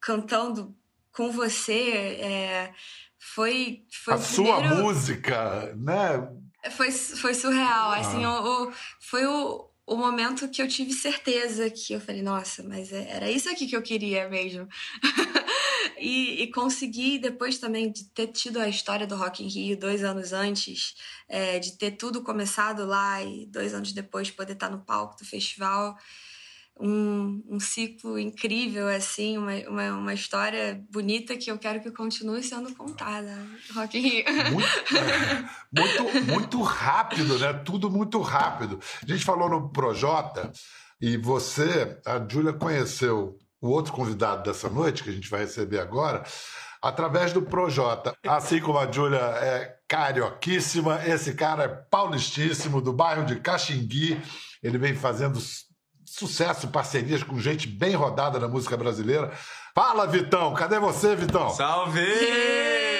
cantando 0.00 0.74
com 1.12 1.30
você. 1.30 1.90
É, 2.20 2.74
foi, 3.18 3.84
foi 4.04 4.14
a 4.14 4.18
sua 4.18 4.60
música, 4.60 5.74
né? 5.76 6.28
Foi, 6.72 6.92
foi 6.92 7.34
surreal, 7.34 7.90
ah. 7.90 7.96
assim, 7.96 8.24
o, 8.24 8.68
o, 8.68 8.72
foi 9.00 9.26
o, 9.26 9.71
o 9.92 9.96
momento 9.96 10.48
que 10.48 10.62
eu 10.62 10.68
tive 10.68 10.92
certeza 10.92 11.68
que 11.68 11.92
eu 11.92 12.00
falei, 12.00 12.22
nossa, 12.22 12.62
mas 12.62 12.92
é, 12.92 13.10
era 13.10 13.30
isso 13.30 13.50
aqui 13.50 13.66
que 13.66 13.76
eu 13.76 13.82
queria 13.82 14.28
mesmo. 14.28 14.66
e, 15.98 16.42
e, 16.42 16.50
consegui, 16.50 17.18
depois 17.18 17.58
também 17.58 17.92
de 17.92 18.04
ter 18.04 18.28
tido 18.28 18.58
a 18.58 18.68
história 18.68 19.06
do 19.06 19.16
Rock 19.16 19.44
in 19.44 19.48
Rio 19.48 19.78
dois 19.78 20.02
anos 20.02 20.32
antes, 20.32 20.94
é, 21.28 21.58
de 21.58 21.76
ter 21.76 21.92
tudo 21.92 22.22
começado 22.22 22.86
lá 22.86 23.22
e 23.22 23.46
dois 23.46 23.74
anos 23.74 23.92
depois 23.92 24.30
poder 24.30 24.54
estar 24.54 24.70
no 24.70 24.80
palco 24.80 25.16
do 25.18 25.24
festival 25.24 25.96
um, 26.80 27.42
um 27.48 27.60
ciclo 27.60 28.18
incrível, 28.18 28.88
assim, 28.88 29.38
uma, 29.38 29.52
uma, 29.68 29.92
uma, 29.92 30.14
história 30.14 30.82
bonita 30.90 31.36
que 31.36 31.50
eu 31.50 31.58
quero 31.58 31.80
que 31.80 31.90
continue 31.90 32.42
sendo 32.42 32.74
contada. 32.74 33.36
Rock 33.74 33.98
in 33.98 34.02
Rio. 34.02 34.24
Muito, 34.50 34.96
é, 34.96 36.20
muito, 36.20 36.26
muito 36.26 36.62
rápido, 36.62 37.38
né? 37.38 37.52
Tudo 37.52 37.90
muito 37.90 38.20
rápido. 38.20 38.80
A 39.02 39.06
gente 39.06 39.24
falou 39.24 39.48
no 39.48 39.70
Projota 39.70 40.50
e 41.00 41.16
você, 41.16 41.98
a 42.06 42.24
Júlia, 42.28 42.52
conheceu 42.52 43.36
o 43.60 43.68
outro 43.68 43.92
convidado 43.92 44.42
dessa 44.42 44.68
noite, 44.68 45.04
que 45.04 45.10
a 45.10 45.12
gente 45.12 45.30
vai 45.30 45.40
receber 45.40 45.78
agora, 45.78 46.24
através 46.80 47.32
do 47.32 47.42
Projota. 47.42 48.14
Assim 48.26 48.60
como 48.60 48.78
a 48.78 48.90
Júlia 48.90 49.18
é 49.18 49.76
carioquíssima, 49.86 51.00
esse 51.06 51.34
cara 51.34 51.64
é 51.64 51.68
paulistíssimo, 51.68 52.80
do 52.80 52.92
bairro 52.92 53.24
de 53.24 53.36
Caxingui. 53.36 54.20
Ele 54.62 54.78
vem 54.78 54.94
fazendo 54.94 55.38
sucesso, 56.12 56.68
parcerias 56.68 57.22
com 57.22 57.38
gente 57.38 57.66
bem 57.66 57.94
rodada 57.94 58.38
na 58.38 58.46
música 58.46 58.76
brasileira. 58.76 59.32
Fala, 59.74 60.06
Vitão! 60.06 60.52
Cadê 60.52 60.78
você, 60.78 61.16
Vitão? 61.16 61.50
Salve! 61.50 62.91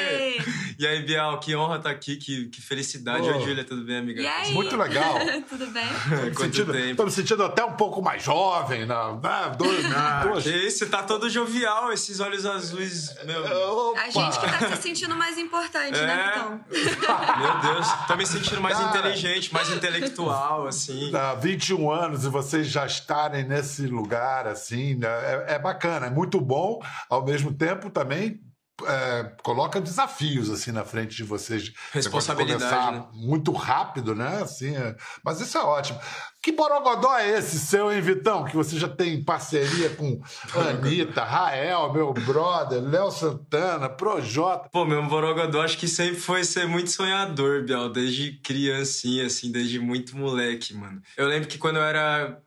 E 0.79 0.87
aí, 0.87 1.03
Bial, 1.03 1.39
que 1.41 1.55
honra 1.55 1.77
estar 1.77 1.91
tá 1.91 1.95
aqui, 1.95 2.17
que, 2.17 2.47
que 2.47 2.61
felicidade. 2.61 3.29
Oi, 3.29 3.41
Júlia, 3.41 3.65
tudo 3.65 3.85
bem, 3.85 3.99
amiga? 3.99 4.21
E 4.21 4.27
aí? 4.27 4.53
Muito 4.53 4.77
legal. 4.77 5.15
tudo 5.49 5.67
bem? 5.67 5.87
Tô 6.35 6.45
me, 6.45 6.53
sentindo, 6.53 6.97
tô 6.97 7.05
me 7.05 7.11
sentindo 7.11 7.45
até 7.45 7.65
um 7.65 7.73
pouco 7.73 8.01
mais 8.01 8.23
jovem, 8.23 8.87
né? 8.87 8.95
né? 9.23 9.53
Dois, 9.57 9.85
ah, 9.95 10.25
duas... 10.27 10.47
Esse 10.47 10.87
tá 10.87 11.03
todo 11.03 11.29
jovial, 11.29 11.93
esses 11.93 12.21
olhos 12.21 12.47
azuis, 12.47 13.15
meu. 13.25 13.43
Opa. 13.43 14.01
A 14.01 14.11
gente 14.11 14.39
que 14.39 14.47
tá 14.47 14.77
se 14.77 14.83
sentindo 14.83 15.15
mais 15.15 15.39
importante, 15.39 15.93
né, 15.93 16.03
é... 16.03 16.07
né, 16.07 16.61
Vitão? 16.71 17.39
Meu 17.39 17.75
Deus, 17.75 17.87
tô 18.07 18.17
me 18.17 18.27
sentindo 18.27 18.61
mais 18.61 18.77
Cara, 18.79 18.99
inteligente, 18.99 19.53
mais 19.53 19.71
intelectual, 19.71 20.67
assim. 20.67 21.15
Há 21.15 21.35
21 21.35 21.91
anos 21.91 22.25
e 22.25 22.29
vocês 22.29 22.67
já 22.69 22.87
estarem 22.87 23.45
nesse 23.45 23.87
lugar, 23.87 24.47
assim, 24.47 24.95
né? 24.95 25.09
é, 25.09 25.55
é 25.55 25.59
bacana, 25.59 26.07
é 26.07 26.11
muito 26.11 26.41
bom, 26.41 26.81
ao 27.09 27.25
mesmo 27.25 27.53
tempo 27.53 27.91
também 27.91 28.41
é, 28.87 29.33
coloca 29.43 29.81
desafios 29.81 30.51
assim 30.51 30.73
na 30.73 30.85
frente 30.85 31.17
de 31.17 31.25
vocês. 31.25 31.73
Responsabilidade. 31.93 32.97
Né? 32.97 33.07
Muito 33.13 33.53
rápido, 33.53 34.15
né? 34.15 34.43
Assim, 34.43 34.75
é... 34.75 34.97
Mas 35.25 35.41
isso 35.41 35.57
é 35.59 35.63
ótimo. 35.63 36.01
Que 36.43 36.51
borogodó 36.51 37.17
é 37.17 37.39
esse 37.39 37.59
seu, 37.59 37.93
hein, 37.93 38.01
Vitão? 38.01 38.45
Que 38.45 38.57
você 38.57 38.77
já 38.77 38.89
tem 38.89 39.23
parceria 39.23 39.91
com 39.91 40.21
Anitta, 40.55 41.23
Rael, 41.23 41.93
meu 41.93 42.13
brother, 42.13 42.83
Léo 42.83 43.13
Santana, 43.13 43.89
Projota. 43.89 44.69
Pô, 44.71 44.85
meu 44.85 45.03
borogodó 45.07 45.63
acho 45.63 45.79
que 45.79 45.87
sempre 45.87 46.21
foi 46.21 46.43
ser 46.43 46.67
muito 46.67 46.91
sonhador, 46.91 47.63
Biel, 47.65 47.91
desde 47.91 48.41
criancinha, 48.41 49.27
assim, 49.27 49.53
desde 49.53 49.79
muito 49.79 50.17
moleque, 50.17 50.75
mano. 50.75 51.01
Eu 51.17 51.29
lembro 51.29 51.49
que 51.49 51.59
quando 51.59 51.77
eu 51.77 51.85
era 51.85 52.43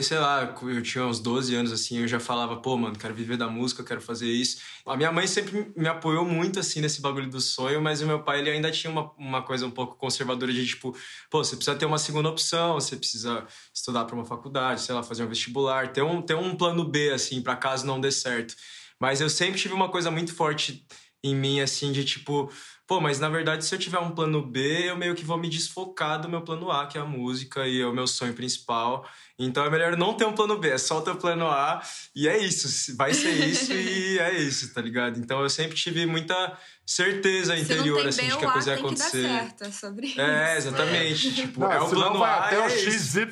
sei 0.00 0.18
lá, 0.18 0.54
eu 0.62 0.82
tinha 0.82 1.04
uns 1.04 1.20
12 1.20 1.54
anos 1.54 1.70
assim, 1.70 1.98
eu 1.98 2.08
já 2.08 2.18
falava, 2.18 2.56
pô, 2.56 2.76
mano, 2.78 2.98
quero 2.98 3.14
viver 3.14 3.36
da 3.36 3.46
música, 3.46 3.84
quero 3.84 4.00
fazer 4.00 4.26
isso. 4.26 4.58
A 4.86 4.96
minha 4.96 5.12
mãe 5.12 5.26
sempre 5.26 5.70
me 5.76 5.86
apoiou 5.86 6.24
muito 6.24 6.58
assim 6.58 6.80
nesse 6.80 7.00
bagulho 7.02 7.28
do 7.28 7.40
sonho, 7.40 7.80
mas 7.82 8.00
o 8.00 8.06
meu 8.06 8.22
pai 8.22 8.40
ele 8.40 8.50
ainda 8.50 8.70
tinha 8.70 8.90
uma, 8.90 9.12
uma 9.18 9.42
coisa 9.42 9.66
um 9.66 9.70
pouco 9.70 9.96
conservadora 9.96 10.50
de 10.50 10.66
tipo, 10.66 10.96
pô, 11.30 11.44
você 11.44 11.56
precisa 11.56 11.76
ter 11.76 11.84
uma 11.84 11.98
segunda 11.98 12.30
opção, 12.30 12.74
você 12.74 12.96
precisa 12.96 13.46
estudar 13.74 14.06
para 14.06 14.14
uma 14.14 14.24
faculdade, 14.24 14.80
sei 14.80 14.94
lá, 14.94 15.02
fazer 15.02 15.24
um 15.24 15.28
vestibular, 15.28 15.92
ter 15.92 16.02
um, 16.02 16.22
ter 16.22 16.34
um 16.34 16.56
plano 16.56 16.84
B 16.84 17.10
assim, 17.12 17.42
para 17.42 17.54
caso 17.54 17.86
não 17.86 18.00
dê 18.00 18.10
certo. 18.10 18.54
Mas 18.98 19.20
eu 19.20 19.28
sempre 19.28 19.60
tive 19.60 19.74
uma 19.74 19.90
coisa 19.90 20.10
muito 20.10 20.34
forte 20.34 20.86
em 21.22 21.34
mim 21.34 21.60
assim 21.60 21.92
de 21.92 22.04
tipo, 22.04 22.50
pô, 22.86 23.00
mas 23.00 23.18
na 23.18 23.28
verdade 23.28 23.64
se 23.64 23.74
eu 23.74 23.78
tiver 23.78 23.98
um 23.98 24.12
plano 24.12 24.40
B, 24.42 24.88
eu 24.88 24.96
meio 24.96 25.14
que 25.14 25.24
vou 25.24 25.36
me 25.36 25.48
desfocar 25.48 26.20
do 26.20 26.28
meu 26.28 26.42
plano 26.42 26.70
A, 26.70 26.86
que 26.86 26.96
é 26.96 27.00
a 27.00 27.04
música 27.04 27.66
e 27.66 27.80
é 27.80 27.86
o 27.86 27.92
meu 27.92 28.06
sonho 28.06 28.34
principal. 28.34 29.08
Então 29.38 29.64
é 29.64 29.70
melhor 29.70 29.96
não 29.96 30.14
ter 30.14 30.24
um 30.24 30.32
plano 30.32 30.58
B, 30.58 30.70
é 30.70 30.78
só 30.78 30.98
o 30.98 31.02
teu 31.02 31.16
plano 31.16 31.46
A 31.46 31.82
e 32.14 32.26
é 32.28 32.38
isso, 32.38 32.96
vai 32.96 33.12
ser 33.12 33.32
isso 33.32 33.72
e 33.72 34.18
é 34.20 34.38
isso, 34.38 34.72
tá 34.72 34.80
ligado? 34.80 35.18
Então 35.18 35.42
eu 35.42 35.50
sempre 35.50 35.76
tive 35.76 36.06
muita 36.06 36.56
certeza 36.86 37.58
interior 37.58 38.06
assim, 38.06 38.28
de 38.28 38.36
que 38.36 38.44
a 38.44 38.52
coisa 38.52 38.70
ia 38.70 38.76
acontecer. 38.78 39.10
Que 39.10 39.22
dar 39.22 39.40
certo, 39.40 39.64
é 39.64 39.70
sobre 39.72 40.06
isso. 40.06 40.20
É, 40.20 40.56
exatamente. 40.56 41.34
Tipo, 41.34 41.60
não, 41.60 41.72
é 41.72 41.80
o 41.80 41.90
plano 41.90 42.18
vai 42.20 42.30
A. 42.30 42.44
Até 42.44 42.56
é 42.56 42.66
o 42.66 42.70
XYZ, 42.70 43.24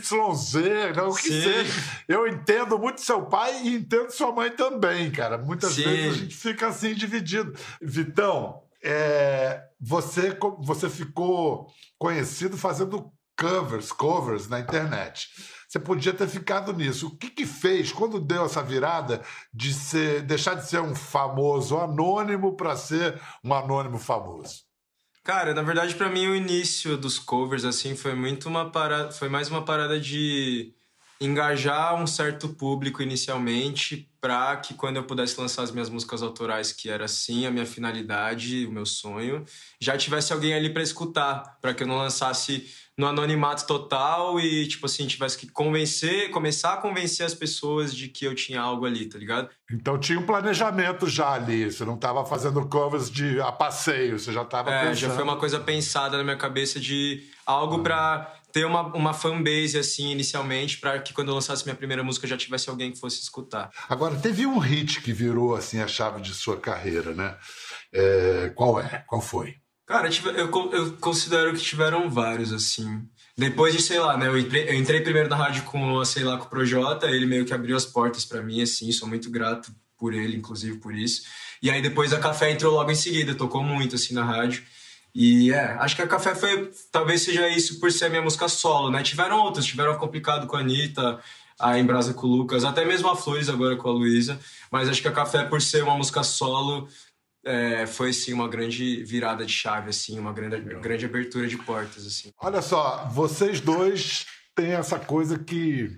não, 0.96 1.08
o 1.08 1.14
que 1.14 1.28
Sim. 1.28 1.42
seja. 1.42 1.73
Eu 2.08 2.26
entendo 2.26 2.76
muito 2.78 3.00
seu 3.00 3.23
pai 3.26 3.62
e 3.62 3.76
entendo 3.76 4.11
sua 4.11 4.32
mãe 4.32 4.50
também, 4.50 5.11
cara. 5.11 5.38
Muitas 5.38 5.75
Sim. 5.75 5.84
vezes 5.84 6.11
a 6.11 6.18
gente 6.18 6.34
fica 6.34 6.66
assim 6.66 6.94
dividido. 6.94 7.54
Vitão, 7.80 8.63
é, 8.84 9.62
você, 9.80 10.36
você 10.60 10.90
ficou 10.90 11.66
conhecido 11.98 12.56
fazendo 12.56 13.10
covers, 13.36 13.90
covers 13.90 14.48
na 14.48 14.60
internet. 14.60 15.28
Você 15.68 15.80
podia 15.80 16.12
ter 16.12 16.28
ficado 16.28 16.72
nisso. 16.72 17.08
O 17.08 17.16
que, 17.16 17.30
que 17.30 17.46
fez 17.46 17.92
quando 17.92 18.20
deu 18.20 18.44
essa 18.44 18.62
virada 18.62 19.22
de 19.52 19.72
ser, 19.72 20.22
deixar 20.22 20.54
de 20.54 20.68
ser 20.68 20.80
um 20.80 20.94
famoso 20.94 21.78
anônimo 21.78 22.56
para 22.56 22.76
ser 22.76 23.20
um 23.42 23.52
anônimo 23.52 23.98
famoso? 23.98 24.62
Cara, 25.24 25.54
na 25.54 25.62
verdade, 25.62 25.94
para 25.94 26.10
mim 26.10 26.28
o 26.28 26.36
início 26.36 26.98
dos 26.98 27.18
covers 27.18 27.64
assim 27.64 27.96
foi 27.96 28.14
muito 28.14 28.46
uma 28.46 28.70
parada, 28.70 29.10
foi 29.10 29.28
mais 29.28 29.48
uma 29.48 29.64
parada 29.64 29.98
de 29.98 30.74
engajar 31.25 31.95
um 31.95 32.07
certo 32.07 32.49
público 32.49 33.02
inicialmente 33.02 34.09
para 34.21 34.57
que 34.57 34.73
quando 34.75 34.97
eu 34.97 35.04
pudesse 35.04 35.38
lançar 35.38 35.62
as 35.62 35.71
minhas 35.71 35.90
músicas 35.90 36.23
autorais, 36.23 36.73
que 36.73 36.88
era 36.88 37.04
assim 37.04 37.47
a 37.47 37.50
minha 37.50 37.66
finalidade, 37.66 38.66
o 38.66 38.73
meu 38.73 38.87
sonho, 38.87 39.45
já 39.78 39.99
tivesse 39.99 40.33
alguém 40.33 40.54
ali 40.54 40.71
para 40.71 40.83
escutar, 40.83 41.59
para 41.61 41.75
que 41.75 41.83
eu 41.83 41.87
não 41.87 41.99
lançasse 41.99 42.66
no 42.97 43.07
anonimato 43.07 43.66
total 43.66 44.38
e 44.40 44.66
tipo 44.66 44.87
assim, 44.87 45.07
tivesse 45.07 45.37
que 45.37 45.49
convencer, 45.49 46.31
começar 46.31 46.75
a 46.75 46.76
convencer 46.76 47.26
as 47.26 47.35
pessoas 47.35 47.95
de 47.95 48.09
que 48.09 48.25
eu 48.25 48.35
tinha 48.35 48.61
algo 48.61 48.87
ali, 48.87 49.07
tá 49.07 49.19
ligado? 49.19 49.50
Então 49.71 49.99
tinha 49.99 50.19
um 50.19 50.25
planejamento 50.25 51.07
já 51.07 51.33
ali, 51.33 51.71
você 51.71 51.85
não 51.85 51.97
tava 51.97 52.25
fazendo 52.25 52.64
covers 52.66 53.11
de 53.11 53.40
a 53.40 53.50
passeio, 53.50 54.19
você 54.19 54.33
já 54.33 54.45
tava 54.45 54.71
é, 54.71 54.81
pensando... 54.81 54.97
já 54.97 55.11
foi 55.11 55.25
uma 55.25 55.37
coisa 55.37 55.59
pensada 55.61 56.16
na 56.16 56.23
minha 56.23 56.37
cabeça 56.37 56.78
de 56.78 57.25
algo 57.45 57.81
para 57.81 58.33
ter 58.54 58.64
uma, 58.64 58.82
uma 58.94 59.12
fanbase, 59.12 59.76
assim, 59.76 60.12
inicialmente, 60.12 60.78
para 60.78 61.00
que 61.00 61.12
quando 61.12 61.26
eu 61.28 61.34
lançasse 61.34 61.64
minha 61.64 61.75
primeira 61.75 62.04
música 62.04 62.25
já 62.25 62.37
tivesse 62.37 62.70
alguém 62.70 62.92
que 62.92 63.00
fosse 63.00 63.20
escutar. 63.20 63.68
Agora, 63.88 64.14
teve 64.14 64.46
um 64.46 64.58
hit 64.58 65.02
que 65.02 65.12
virou, 65.12 65.56
assim, 65.56 65.80
a 65.80 65.88
chave 65.88 66.23
de 66.23 66.32
sua 66.32 66.56
carreira, 66.56 67.12
né? 67.12 67.37
É, 67.92 68.52
qual 68.54 68.78
é? 68.78 69.02
Qual 69.08 69.20
foi? 69.20 69.56
Cara, 69.84 70.08
eu, 70.37 70.70
eu 70.70 70.92
considero 70.99 71.52
que 71.52 71.58
tiveram 71.58 72.08
vários, 72.08 72.52
assim. 72.52 73.02
Depois 73.37 73.75
de, 73.75 73.82
sei 73.82 73.99
lá, 73.99 74.16
né? 74.16 74.28
Eu 74.28 74.38
entrei, 74.38 74.68
eu 74.68 74.75
entrei 74.75 75.00
primeiro 75.00 75.28
na 75.28 75.34
rádio 75.34 75.64
com, 75.64 76.04
sei 76.04 76.23
lá, 76.23 76.38
com 76.38 76.44
o 76.44 76.49
Projota, 76.49 77.11
ele 77.11 77.26
meio 77.26 77.44
que 77.44 77.52
abriu 77.52 77.76
as 77.76 77.84
portas 77.84 78.25
para 78.25 78.40
mim, 78.40 78.62
assim, 78.62 78.92
sou 78.92 79.08
muito 79.08 79.32
grato 79.32 79.75
por 79.99 80.14
ele, 80.14 80.37
inclusive, 80.37 80.78
por 80.78 80.94
isso. 80.94 81.23
E 81.61 81.70
aí 81.70 81.82
depois 81.82 82.12
a 82.12 82.20
Café 82.20 82.52
entrou 82.52 82.75
logo 82.75 82.88
em 82.88 82.94
seguida, 82.94 83.34
tocou 83.34 83.64
muito, 83.64 83.96
assim, 83.96 84.14
na 84.14 84.23
rádio. 84.23 84.62
E 85.14 85.52
é, 85.52 85.75
acho 85.75 85.94
que 85.94 86.02
a 86.02 86.09
Café 86.09 86.35
foi. 86.35 86.73
Talvez 86.90 87.23
seja 87.23 87.49
isso 87.49 87.78
por 87.78 87.92
ser 87.92 88.06
a 88.06 88.11
minha 88.11 88.23
música 88.23 88.49
solo, 88.49 88.90
né? 88.90 89.02
Tiveram 89.02 89.38
outras, 89.38 89.64
tiveram 89.64 89.97
Complicado 89.97 90.47
com 90.49 90.56
a 90.56 90.61
Anitta, 90.61 91.21
a 91.59 91.78
Embrasa 91.78 92.12
com 92.12 92.26
o 92.26 92.30
Lucas, 92.30 92.64
até 92.64 92.85
mesmo 92.85 93.09
a 93.09 93.16
Flores 93.16 93.49
agora 93.49 93.76
com 93.76 93.88
a 93.88 93.92
Luísa. 93.92 94.40
Mas 94.73 94.88
acho 94.88 95.00
que 95.00 95.06
a 95.06 95.12
Café, 95.12 95.44
por 95.44 95.62
ser 95.62 95.85
uma 95.85 95.97
música 95.97 96.25
solo, 96.25 96.88
é, 97.44 97.87
foi 97.87 98.12
sim 98.12 98.33
uma 98.33 98.49
grande 98.49 99.04
virada 99.04 99.47
de 99.47 99.52
chave, 99.52 99.90
assim, 99.90 100.18
uma 100.18 100.33
grande, 100.33 100.59
grande 100.80 101.04
abertura 101.04 101.47
de 101.47 101.59
portas. 101.59 102.06
assim. 102.06 102.33
Olha 102.40 102.61
só, 102.61 103.09
vocês 103.12 103.61
dois 103.61 104.26
têm 104.54 104.73
essa 104.73 104.99
coisa 104.99 105.38
que. 105.38 105.94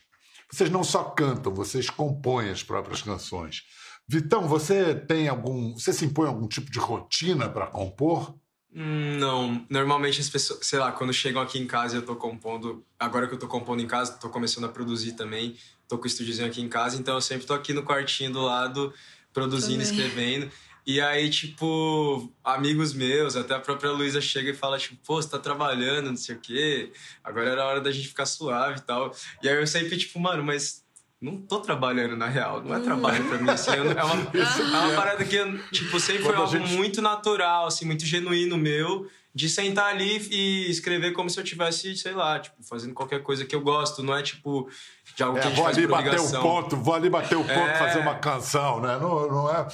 Vocês 0.53 0.71
não 0.71 0.85
só 0.85 1.03
cantam, 1.03 1.55
vocês 1.55 1.91
compõem 1.91 2.51
as 2.51 2.63
próprias 2.63 3.03
canções. 3.03 3.63
Vitão, 4.07 4.47
você 4.47 4.95
tem 4.95 5.27
algum. 5.27 5.73
Você 5.73 5.93
se 5.93 6.05
impõe 6.05 6.29
algum 6.29 6.47
tipo 6.47 6.71
de 6.71 6.79
rotina 6.79 7.49
para 7.49 7.67
compor? 7.67 8.35
Não, 8.79 9.65
normalmente 9.71 10.21
as 10.21 10.29
pessoas, 10.29 10.67
sei 10.67 10.79
lá, 10.79 10.93
quando 10.93 11.11
chegam 11.11 11.41
aqui 11.41 11.59
em 11.59 11.67
casa 11.67 11.97
eu 11.97 12.03
tô 12.03 12.15
compondo, 12.15 12.85
agora 13.01 13.27
que 13.27 13.33
eu 13.33 13.39
tô 13.39 13.49
compondo 13.49 13.81
em 13.81 13.87
casa, 13.87 14.13
tô 14.19 14.29
começando 14.29 14.65
a 14.65 14.69
produzir 14.69 15.13
também, 15.13 15.57
tô 15.89 15.97
com 15.97 16.05
o 16.05 16.07
estúdiozinho 16.07 16.47
aqui 16.47 16.61
em 16.61 16.69
casa, 16.69 17.01
então 17.01 17.15
eu 17.15 17.23
sempre 17.23 17.47
tô 17.47 17.55
aqui 17.55 17.73
no 17.73 17.83
quartinho 17.83 18.31
do 18.35 18.43
lado, 18.43 18.93
produzindo, 19.33 19.83
também. 19.83 20.07
escrevendo. 20.07 20.53
E 20.87 21.01
aí, 21.01 21.31
tipo, 21.31 22.31
amigos 22.45 22.93
meus, 22.93 23.35
até 23.35 23.55
a 23.55 23.61
própria 23.61 23.91
Luísa 23.93 24.21
chega 24.21 24.51
e 24.51 24.55
fala, 24.55 24.79
tipo, 24.79 24.97
pô, 25.07 25.23
você 25.23 25.31
tá 25.31 25.39
trabalhando, 25.39 26.11
não 26.11 26.17
sei 26.17 26.37
o 26.37 26.39
quê, 26.39 26.93
agora 27.25 27.49
era 27.49 27.63
a 27.63 27.67
hora 27.67 27.81
da 27.81 27.91
gente 27.91 28.09
ficar 28.09 28.27
suave 28.27 28.81
e 28.81 28.83
tal. 28.83 29.11
E 29.43 29.49
aí 29.49 29.57
eu 29.57 29.67
sempre, 29.67 29.97
tipo, 29.97 30.21
mano, 30.21 30.45
mas 30.45 30.86
não 31.21 31.41
tô 31.41 31.61
trabalhando 31.61 32.17
na 32.17 32.27
real, 32.27 32.63
não 32.63 32.75
é 32.75 32.81
trabalho 32.81 33.25
pra 33.29 33.39
mim, 33.39 33.51
assim, 33.51 33.71
é 33.73 33.81
uma, 33.81 33.93
é 34.35 34.87
uma 34.87 34.95
parada 34.95 35.25
que, 35.25 35.37
tipo, 35.73 35.99
sempre 35.99 36.25
foi 36.25 36.35
algo 36.35 36.51
gente... 36.51 36.73
muito 36.73 37.01
natural, 37.01 37.67
assim, 37.67 37.87
muito 37.87 38.05
genuíno 38.05 38.57
meu, 38.57 39.09
de 39.35 39.49
sentar 39.49 39.87
ali 39.87 40.27
e 40.31 40.71
escrever 40.71 41.13
como 41.13 41.29
se 41.29 41.39
eu 41.39 41.45
tivesse, 41.45 41.97
sei 41.97 42.13
lá, 42.13 42.39
tipo, 42.39 42.63
fazendo 42.63 42.95
qualquer 42.95 43.23
coisa 43.23 43.45
que 43.45 43.55
eu 43.55 43.61
gosto, 43.61 44.03
não 44.03 44.15
é 44.15 44.23
tipo 44.23 44.69
de 45.17 45.23
algo 45.23 45.39
é, 45.39 45.41
que 45.41 45.47
a 45.47 45.51
gente 45.51 45.59
vou 45.59 45.67
ali 45.67 45.87
bater 45.87 46.21
o 46.21 46.43
ponto, 46.43 46.77
vou 46.77 46.95
ali 46.95 47.09
bater 47.09 47.39
o 47.39 47.43
ponto, 47.43 47.51
é... 47.51 47.75
fazer 47.79 48.01
uma 48.01 48.17
canção, 48.17 48.81
né? 48.81 48.99
Não, 49.01 49.27
não 49.27 49.51
é. 49.51 49.67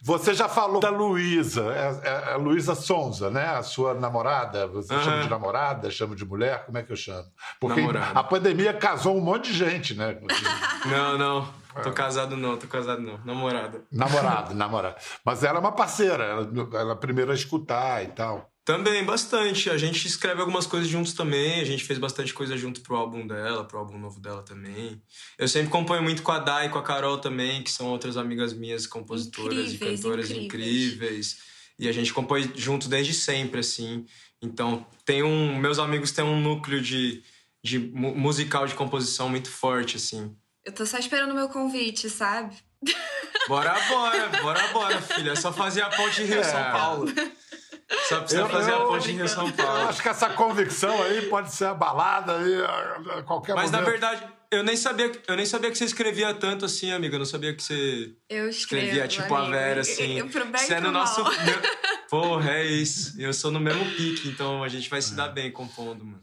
Você 0.00 0.32
já 0.32 0.48
falou 0.48 0.80
da 0.80 0.90
Luísa, 0.90 1.64
é, 1.72 2.08
é, 2.08 2.34
é 2.34 2.36
Luísa 2.36 2.76
Sonza, 2.76 3.28
né? 3.28 3.46
A 3.46 3.64
sua 3.64 3.94
namorada, 3.94 4.68
você 4.68 4.94
uhum. 4.94 5.02
chama 5.02 5.22
de 5.22 5.28
namorada, 5.28 5.90
chama 5.90 6.14
de 6.14 6.24
mulher, 6.24 6.64
como 6.64 6.78
é 6.78 6.84
que 6.84 6.92
eu 6.92 6.96
chamo? 6.96 7.26
Porque 7.58 7.80
namorada. 7.80 8.18
a 8.18 8.22
pandemia 8.22 8.72
casou 8.72 9.16
um 9.16 9.20
monte 9.20 9.50
de 9.50 9.58
gente, 9.58 9.94
né? 9.94 10.16
não, 10.86 11.18
não. 11.18 11.66
Tô 11.82 11.92
casado 11.92 12.36
não, 12.36 12.56
tô 12.56 12.68
casado 12.68 13.02
não. 13.02 13.18
Namorada. 13.24 13.82
Namorado, 13.90 14.54
namorada. 14.54 14.96
Mas 15.24 15.42
ela 15.42 15.58
é 15.58 15.60
uma 15.60 15.72
parceira, 15.72 16.24
ela, 16.24 16.48
ela 16.72 16.90
é 16.90 16.92
a 16.92 16.96
primeira 16.96 17.32
a 17.32 17.34
escutar 17.34 18.02
e 18.04 18.06
tal. 18.06 18.50
Também, 18.66 19.04
bastante. 19.04 19.70
A 19.70 19.78
gente 19.78 20.08
escreve 20.08 20.40
algumas 20.40 20.66
coisas 20.66 20.88
juntos 20.88 21.12
também. 21.12 21.60
A 21.60 21.64
gente 21.64 21.84
fez 21.84 22.00
bastante 22.00 22.34
coisa 22.34 22.56
junto 22.56 22.80
pro 22.80 22.96
álbum 22.96 23.24
dela, 23.24 23.64
pro 23.64 23.78
álbum 23.78 23.96
novo 23.96 24.18
dela 24.18 24.42
também. 24.42 25.00
Eu 25.38 25.46
sempre 25.46 25.70
componho 25.70 26.02
muito 26.02 26.20
com 26.20 26.32
a 26.32 26.40
Dai 26.40 26.66
e 26.66 26.68
com 26.68 26.76
a 26.76 26.82
Carol 26.82 27.18
também, 27.18 27.62
que 27.62 27.70
são 27.70 27.86
outras 27.86 28.16
amigas 28.16 28.52
minhas, 28.52 28.84
compositoras 28.84 29.72
incríveis, 29.72 30.00
e 30.00 30.02
cantoras 30.02 30.30
incríveis. 30.32 30.94
incríveis. 30.94 31.36
E 31.78 31.88
a 31.88 31.92
gente 31.92 32.12
compõe 32.12 32.50
junto 32.56 32.88
desde 32.88 33.14
sempre, 33.14 33.60
assim. 33.60 34.04
Então, 34.42 34.84
tem 35.04 35.22
um. 35.22 35.56
Meus 35.56 35.78
amigos 35.78 36.10
têm 36.10 36.24
um 36.24 36.40
núcleo 36.40 36.82
de, 36.82 37.22
de 37.62 37.78
musical 37.78 38.66
de 38.66 38.74
composição 38.74 39.28
muito 39.28 39.48
forte, 39.48 39.96
assim. 39.96 40.34
Eu 40.64 40.72
tô 40.72 40.84
só 40.84 40.98
esperando 40.98 41.30
o 41.30 41.34
meu 41.36 41.48
convite, 41.48 42.10
sabe? 42.10 42.56
Bora, 43.46 43.78
bora, 43.88 44.28
bora, 44.42 44.68
bora, 44.72 45.02
filha. 45.02 45.30
É 45.30 45.36
só 45.36 45.52
fazer 45.52 45.82
a 45.82 45.88
ponte 45.88 46.24
Rio-São 46.24 46.58
é. 46.58 46.72
Paulo. 46.72 47.06
Só 48.08 48.20
precisa 48.20 48.42
eu, 48.42 48.48
fazer 48.48 48.70
eu, 48.70 48.82
a 48.82 48.86
ponte 48.86 49.10
Rio 49.10 49.28
São 49.28 49.50
Paulo. 49.50 49.80
Eu 49.80 49.88
acho 49.88 50.02
que 50.02 50.08
essa 50.08 50.30
convicção 50.30 51.02
aí 51.02 51.22
pode 51.22 51.52
ser 51.52 51.66
abalada 51.66 52.36
aí 52.36 52.64
a 53.18 53.22
qualquer 53.22 53.54
Mas, 53.54 53.70
momento. 53.70 53.72
Mas 53.72 53.72
na 53.72 53.80
verdade, 53.80 54.22
eu 54.50 54.62
nem 54.62 54.76
sabia, 54.76 55.12
eu 55.26 55.36
nem 55.36 55.46
sabia 55.46 55.70
que 55.70 55.78
você 55.78 55.84
escrevia 55.84 56.32
tanto 56.34 56.64
assim, 56.64 56.92
amiga. 56.92 57.16
Eu 57.16 57.18
não 57.20 57.26
sabia 57.26 57.54
que 57.54 57.62
você 57.62 58.12
eu 58.28 58.48
escrevo, 58.48 58.84
escrevia 58.84 59.08
tipo 59.08 59.34
amigo. 59.34 59.54
a 59.54 59.58
Vera 59.58 59.80
assim. 59.80 60.18
Eu, 60.18 60.26
eu, 60.26 60.52
você 60.52 60.74
é 60.74 60.80
no 60.80 60.92
nosso 60.92 61.22
meu... 61.22 61.32
Porra, 62.08 62.52
é 62.52 62.64
isso. 62.64 63.20
Eu 63.20 63.32
sou 63.32 63.50
no 63.50 63.58
mesmo 63.58 63.84
pique, 63.96 64.28
então 64.28 64.62
a 64.62 64.68
gente 64.68 64.88
vai 64.88 65.02
se 65.02 65.14
dar 65.14 65.28
bem 65.28 65.50
compondo, 65.50 66.04
mano. 66.04 66.20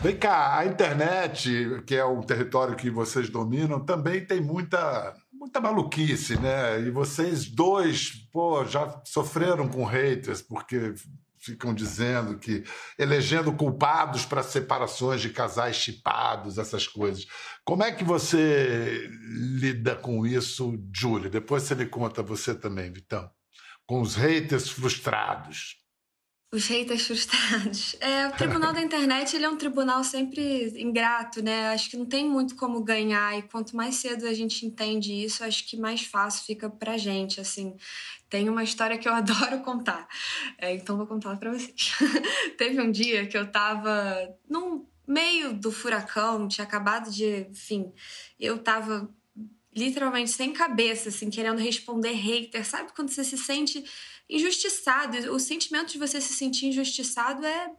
Vem 0.00 0.16
cá, 0.16 0.58
a 0.58 0.66
internet, 0.66 1.82
que 1.86 1.94
é 1.94 2.04
o 2.04 2.20
território 2.22 2.74
que 2.74 2.90
vocês 2.90 3.28
dominam, 3.28 3.78
também 3.78 4.24
tem 4.24 4.40
muita 4.40 5.14
muita 5.44 5.60
maluquice, 5.60 6.40
né? 6.40 6.80
E 6.80 6.90
vocês 6.90 7.44
dois, 7.44 8.10
pô, 8.32 8.64
já 8.64 9.02
sofreram 9.04 9.68
com 9.68 9.84
haters 9.84 10.40
porque 10.40 10.94
ficam 11.38 11.74
dizendo 11.74 12.38
que 12.38 12.64
elegendo 12.98 13.52
culpados 13.52 14.24
para 14.24 14.42
separações 14.42 15.20
de 15.20 15.28
casais 15.28 15.76
chipados, 15.76 16.56
essas 16.56 16.88
coisas. 16.88 17.26
Como 17.62 17.82
é 17.82 17.92
que 17.92 18.02
você 18.02 19.06
lida 19.60 19.94
com 19.94 20.26
isso, 20.26 20.82
Júlia? 20.90 21.28
Depois 21.28 21.64
você 21.64 21.74
me 21.74 21.84
conta 21.84 22.22
você 22.22 22.54
também, 22.54 22.90
Vitão. 22.90 23.30
Com 23.86 24.00
os 24.00 24.14
haters 24.14 24.70
frustrados. 24.70 25.83
Os 26.52 26.66
haters 26.68 27.06
frustrados. 27.06 27.96
É, 28.00 28.28
o 28.28 28.32
tribunal 28.32 28.72
da 28.72 28.80
internet 28.80 29.34
ele 29.34 29.44
é 29.44 29.48
um 29.48 29.56
tribunal 29.56 30.04
sempre 30.04 30.72
ingrato, 30.80 31.42
né? 31.42 31.68
Acho 31.68 31.90
que 31.90 31.96
não 31.96 32.06
tem 32.06 32.28
muito 32.28 32.54
como 32.54 32.82
ganhar 32.82 33.38
e 33.38 33.42
quanto 33.42 33.74
mais 33.76 33.96
cedo 33.96 34.26
a 34.26 34.34
gente 34.34 34.64
entende 34.64 35.12
isso, 35.12 35.42
acho 35.42 35.66
que 35.66 35.76
mais 35.76 36.02
fácil 36.02 36.44
fica 36.44 36.68
pra 36.68 36.96
gente, 36.96 37.40
assim. 37.40 37.76
Tem 38.28 38.48
uma 38.48 38.62
história 38.62 38.98
que 38.98 39.08
eu 39.08 39.12
adoro 39.14 39.60
contar, 39.60 40.06
é, 40.58 40.74
então 40.74 40.96
vou 40.96 41.06
contar 41.06 41.36
para 41.36 41.52
vocês. 41.52 41.92
Teve 42.58 42.80
um 42.80 42.90
dia 42.90 43.26
que 43.26 43.36
eu 43.36 43.50
tava 43.50 44.28
no 44.48 44.86
meio 45.06 45.52
do 45.52 45.70
furacão, 45.70 46.48
tinha 46.48 46.64
acabado 46.64 47.10
de, 47.10 47.46
enfim, 47.50 47.92
eu 48.38 48.58
tava 48.58 49.08
literalmente 49.76 50.30
sem 50.30 50.52
cabeça, 50.52 51.08
assim, 51.08 51.28
querendo 51.28 51.58
responder 51.58 52.12
hater. 52.12 52.64
Sabe 52.64 52.92
quando 52.94 53.10
você 53.10 53.24
se 53.24 53.36
sente 53.36 53.84
injustiçado? 54.28 55.32
O 55.32 55.38
sentimento 55.38 55.92
de 55.92 55.98
você 55.98 56.20
se 56.20 56.34
sentir 56.34 56.66
injustiçado 56.66 57.44
é 57.44 57.70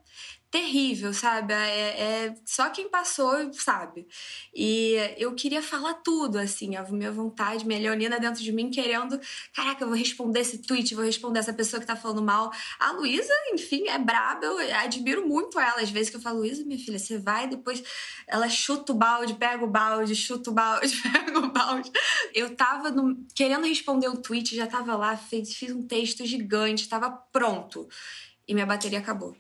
terrível, 0.55 1.13
sabe? 1.13 1.53
É, 1.53 2.27
é, 2.27 2.35
só 2.45 2.69
quem 2.69 2.87
passou 2.89 3.51
sabe. 3.51 4.07
E 4.55 4.95
eu 5.17 5.35
queria 5.35 5.61
falar 5.61 5.95
tudo, 5.95 6.37
assim, 6.37 6.77
a 6.77 6.83
minha 6.83 7.11
vontade, 7.11 7.67
minha 7.67 7.79
leonina 7.79 8.17
dentro 8.17 8.41
de 8.41 8.53
mim 8.53 8.69
querendo, 8.71 9.19
caraca, 9.53 9.83
eu 9.83 9.89
vou 9.89 9.97
responder 9.97 10.39
esse 10.39 10.59
tweet, 10.59 10.95
vou 10.95 11.03
responder 11.03 11.39
essa 11.39 11.53
pessoa 11.53 11.81
que 11.81 11.85
tá 11.85 11.97
falando 11.97 12.21
mal. 12.21 12.53
A 12.79 12.93
Luísa, 12.93 13.33
enfim, 13.53 13.89
é 13.89 13.97
braba, 13.97 14.45
eu 14.45 14.57
admiro 14.77 15.27
muito 15.27 15.59
ela. 15.59 15.81
Às 15.81 15.89
vezes 15.89 16.09
que 16.09 16.15
eu 16.15 16.21
falo, 16.21 16.39
Luísa, 16.39 16.63
minha 16.63 16.79
filha, 16.79 16.97
você 16.97 17.17
vai, 17.17 17.49
depois 17.49 17.83
ela 18.25 18.47
chuta 18.47 18.93
o 18.93 18.95
balde, 18.95 19.33
pega 19.33 19.61
o 19.61 19.67
balde, 19.67 20.15
chuta 20.15 20.51
o 20.51 20.53
balde, 20.53 20.95
pega 21.03 21.37
o 21.37 21.51
balde. 21.51 21.91
Eu 22.33 22.55
tava 22.55 22.91
no, 22.91 23.27
querendo 23.35 23.67
responder 23.67 24.07
um 24.07 24.15
tweet, 24.15 24.55
já 24.55 24.67
tava 24.67 24.95
lá, 24.95 25.17
fiz, 25.17 25.53
fiz 25.53 25.71
um 25.73 25.85
texto 25.85 26.25
gigante, 26.25 26.87
tava 26.87 27.11
pronto. 27.11 27.89
E 28.47 28.53
minha 28.53 28.65
bateria 28.65 28.99
acabou 28.99 29.35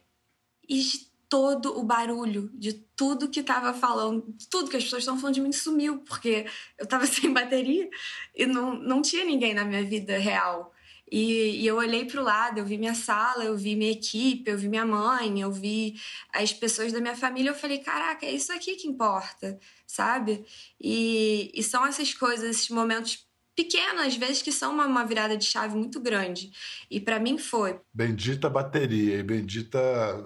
e 0.67 0.79
de 0.79 1.15
todo 1.27 1.77
o 1.77 1.83
barulho, 1.83 2.49
de 2.53 2.73
tudo 2.95 3.29
que 3.29 3.43
tava 3.43 3.73
falando, 3.73 4.25
de 4.37 4.47
tudo 4.47 4.69
que 4.69 4.77
as 4.77 4.83
pessoas 4.83 5.01
estão 5.01 5.17
falando 5.17 5.35
de 5.35 5.41
mim 5.41 5.51
sumiu, 5.51 5.99
porque 5.99 6.45
eu 6.77 6.85
tava 6.85 7.05
sem 7.07 7.33
bateria 7.33 7.89
e 8.35 8.45
não, 8.45 8.75
não 8.75 9.01
tinha 9.01 9.25
ninguém 9.25 9.53
na 9.53 9.65
minha 9.65 9.83
vida 9.83 10.17
real. 10.17 10.73
E, 11.11 11.61
e 11.61 11.67
eu 11.67 11.75
olhei 11.75 12.05
para 12.05 12.19
o 12.19 12.23
lado, 12.23 12.57
eu 12.57 12.65
vi 12.65 12.77
minha 12.77 12.95
sala, 12.95 13.43
eu 13.43 13.55
vi 13.55 13.75
minha 13.75 13.91
equipe, 13.91 14.49
eu 14.49 14.57
vi 14.57 14.67
minha 14.67 14.85
mãe, 14.85 15.39
eu 15.39 15.51
vi 15.51 15.95
as 16.33 16.51
pessoas 16.51 16.91
da 16.91 16.99
minha 16.99 17.15
família. 17.15 17.51
Eu 17.51 17.55
falei, 17.55 17.77
caraca, 17.77 18.25
é 18.25 18.31
isso 18.31 18.51
aqui 18.51 18.75
que 18.75 18.87
importa, 18.87 19.59
sabe? 19.85 20.45
E, 20.81 21.51
e 21.53 21.61
são 21.61 21.85
essas 21.85 22.13
coisas, 22.13 22.49
esses 22.49 22.69
momentos 22.69 23.24
pequenas, 23.55 24.07
às 24.07 24.15
vezes, 24.17 24.41
que 24.41 24.51
são 24.51 24.73
uma, 24.73 24.85
uma 24.85 25.05
virada 25.05 25.37
de 25.37 25.45
chave 25.45 25.75
muito 25.75 25.99
grande. 25.99 26.51
E 26.91 26.99
para 26.99 27.19
mim 27.19 27.37
foi. 27.37 27.79
Bendita 27.93 28.49
bateria 28.49 29.17
e 29.17 29.23
bendita 29.23 29.79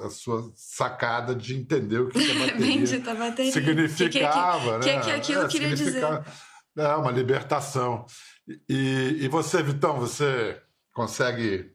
a 0.03 0.09
sua 0.09 0.51
sacada 0.55 1.35
de 1.35 1.55
entender 1.55 1.99
o 1.99 2.09
que, 2.09 2.19
que 2.19 2.31
a 2.31 2.33
bateria, 2.39 2.65
bendita 2.65 3.15
bateria. 3.15 3.51
significava, 3.51 4.79
que, 4.79 4.85
que, 4.85 4.91
né? 4.91 4.97
O 4.97 5.01
que, 5.01 5.05
que 5.05 5.11
aquilo 5.11 5.43
é, 5.43 5.47
queria 5.47 5.75
dizer. 5.75 6.03
É, 6.77 6.95
uma 6.95 7.11
libertação. 7.11 8.05
E, 8.67 9.17
e 9.19 9.27
você, 9.27 9.61
Vitão, 9.61 9.99
você 9.99 10.59
consegue 10.91 11.71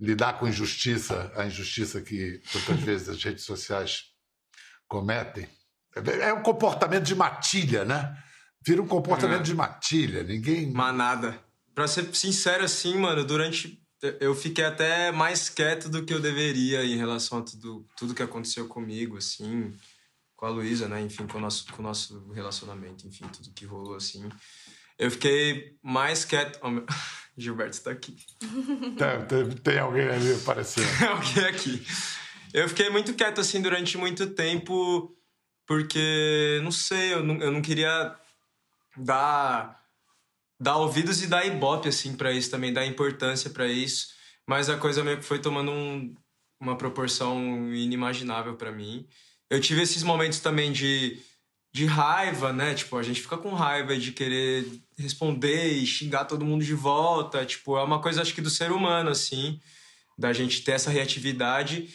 lidar 0.00 0.34
com 0.38 0.46
injustiça, 0.46 1.32
a 1.34 1.44
injustiça 1.46 2.00
que 2.00 2.40
tantas 2.52 2.78
vezes 2.84 3.08
as 3.08 3.22
redes 3.22 3.44
sociais 3.44 4.04
cometem? 4.86 5.48
É 6.20 6.32
um 6.32 6.42
comportamento 6.42 7.04
de 7.04 7.14
matilha, 7.16 7.84
né? 7.84 8.16
Vira 8.66 8.82
um 8.82 8.86
comportamento 8.86 9.40
é. 9.40 9.44
de 9.44 9.54
matilha, 9.54 10.22
ninguém. 10.22 10.70
Manada. 10.70 11.38
Pra 11.74 11.86
ser 11.86 12.14
sincero, 12.14 12.64
assim, 12.64 12.96
mano, 12.96 13.24
durante. 13.24 13.80
Eu 14.20 14.34
fiquei 14.34 14.64
até 14.64 15.10
mais 15.10 15.48
quieto 15.48 15.88
do 15.88 16.04
que 16.04 16.14
eu 16.14 16.20
deveria 16.20 16.84
em 16.84 16.96
relação 16.96 17.38
a 17.38 17.42
tudo, 17.42 17.86
tudo 17.96 18.14
que 18.14 18.22
aconteceu 18.22 18.68
comigo, 18.68 19.16
assim, 19.16 19.72
com 20.36 20.46
a 20.46 20.50
Luísa, 20.50 20.88
né? 20.88 21.00
Enfim, 21.00 21.26
com 21.26 21.38
o, 21.38 21.40
nosso, 21.40 21.66
com 21.72 21.80
o 21.80 21.84
nosso 21.84 22.30
relacionamento, 22.32 23.06
enfim, 23.06 23.26
tudo 23.28 23.52
que 23.52 23.64
rolou, 23.64 23.96
assim. 23.96 24.28
Eu 24.98 25.10
fiquei 25.10 25.76
mais 25.82 26.24
quieto. 26.24 26.58
Oh, 26.62 26.70
meu... 26.70 26.86
Gilberto 27.36 27.80
tá 27.80 27.92
aqui. 27.92 28.16
Tem, 28.40 29.26
tem, 29.28 29.56
tem 29.58 29.78
alguém 29.78 30.08
ali 30.08 30.34
aparecendo. 30.34 30.86
Tem 30.98 31.06
alguém 31.08 31.44
aqui. 31.44 31.86
Eu 32.52 32.68
fiquei 32.68 32.90
muito 32.90 33.14
quieto, 33.14 33.40
assim, 33.40 33.62
durante 33.62 33.96
muito 33.96 34.30
tempo, 34.30 35.16
porque, 35.66 36.60
não 36.64 36.72
sei, 36.72 37.14
eu 37.14 37.22
não, 37.22 37.36
eu 37.36 37.52
não 37.52 37.62
queria 37.62 38.16
dar, 38.98 39.82
dar 40.60 40.76
ouvidos 40.76 41.22
e 41.22 41.26
dar 41.26 41.46
ibope, 41.46 41.88
assim, 41.88 42.16
para 42.16 42.32
isso 42.32 42.50
também, 42.50 42.72
dar 42.72 42.86
importância 42.86 43.50
para 43.50 43.66
isso. 43.66 44.08
Mas 44.46 44.68
a 44.68 44.76
coisa 44.76 45.04
meio 45.04 45.18
que 45.18 45.24
foi 45.24 45.38
tomando 45.38 45.70
um, 45.70 46.14
uma 46.60 46.76
proporção 46.76 47.72
inimaginável 47.74 48.56
para 48.56 48.72
mim. 48.72 49.06
Eu 49.50 49.60
tive 49.60 49.82
esses 49.82 50.02
momentos 50.02 50.40
também 50.40 50.72
de, 50.72 51.18
de 51.72 51.86
raiva, 51.86 52.52
né? 52.52 52.74
Tipo, 52.74 52.96
a 52.96 53.02
gente 53.02 53.20
fica 53.20 53.36
com 53.36 53.54
raiva 53.54 53.96
de 53.96 54.12
querer 54.12 54.66
responder 54.96 55.72
e 55.72 55.86
xingar 55.86 56.24
todo 56.24 56.44
mundo 56.44 56.64
de 56.64 56.74
volta. 56.74 57.44
Tipo, 57.46 57.78
é 57.78 57.82
uma 57.82 58.00
coisa, 58.00 58.22
acho 58.22 58.34
que, 58.34 58.40
do 58.40 58.50
ser 58.50 58.72
humano, 58.72 59.10
assim, 59.10 59.60
da 60.18 60.32
gente 60.32 60.62
ter 60.62 60.72
essa 60.72 60.90
reatividade. 60.90 61.88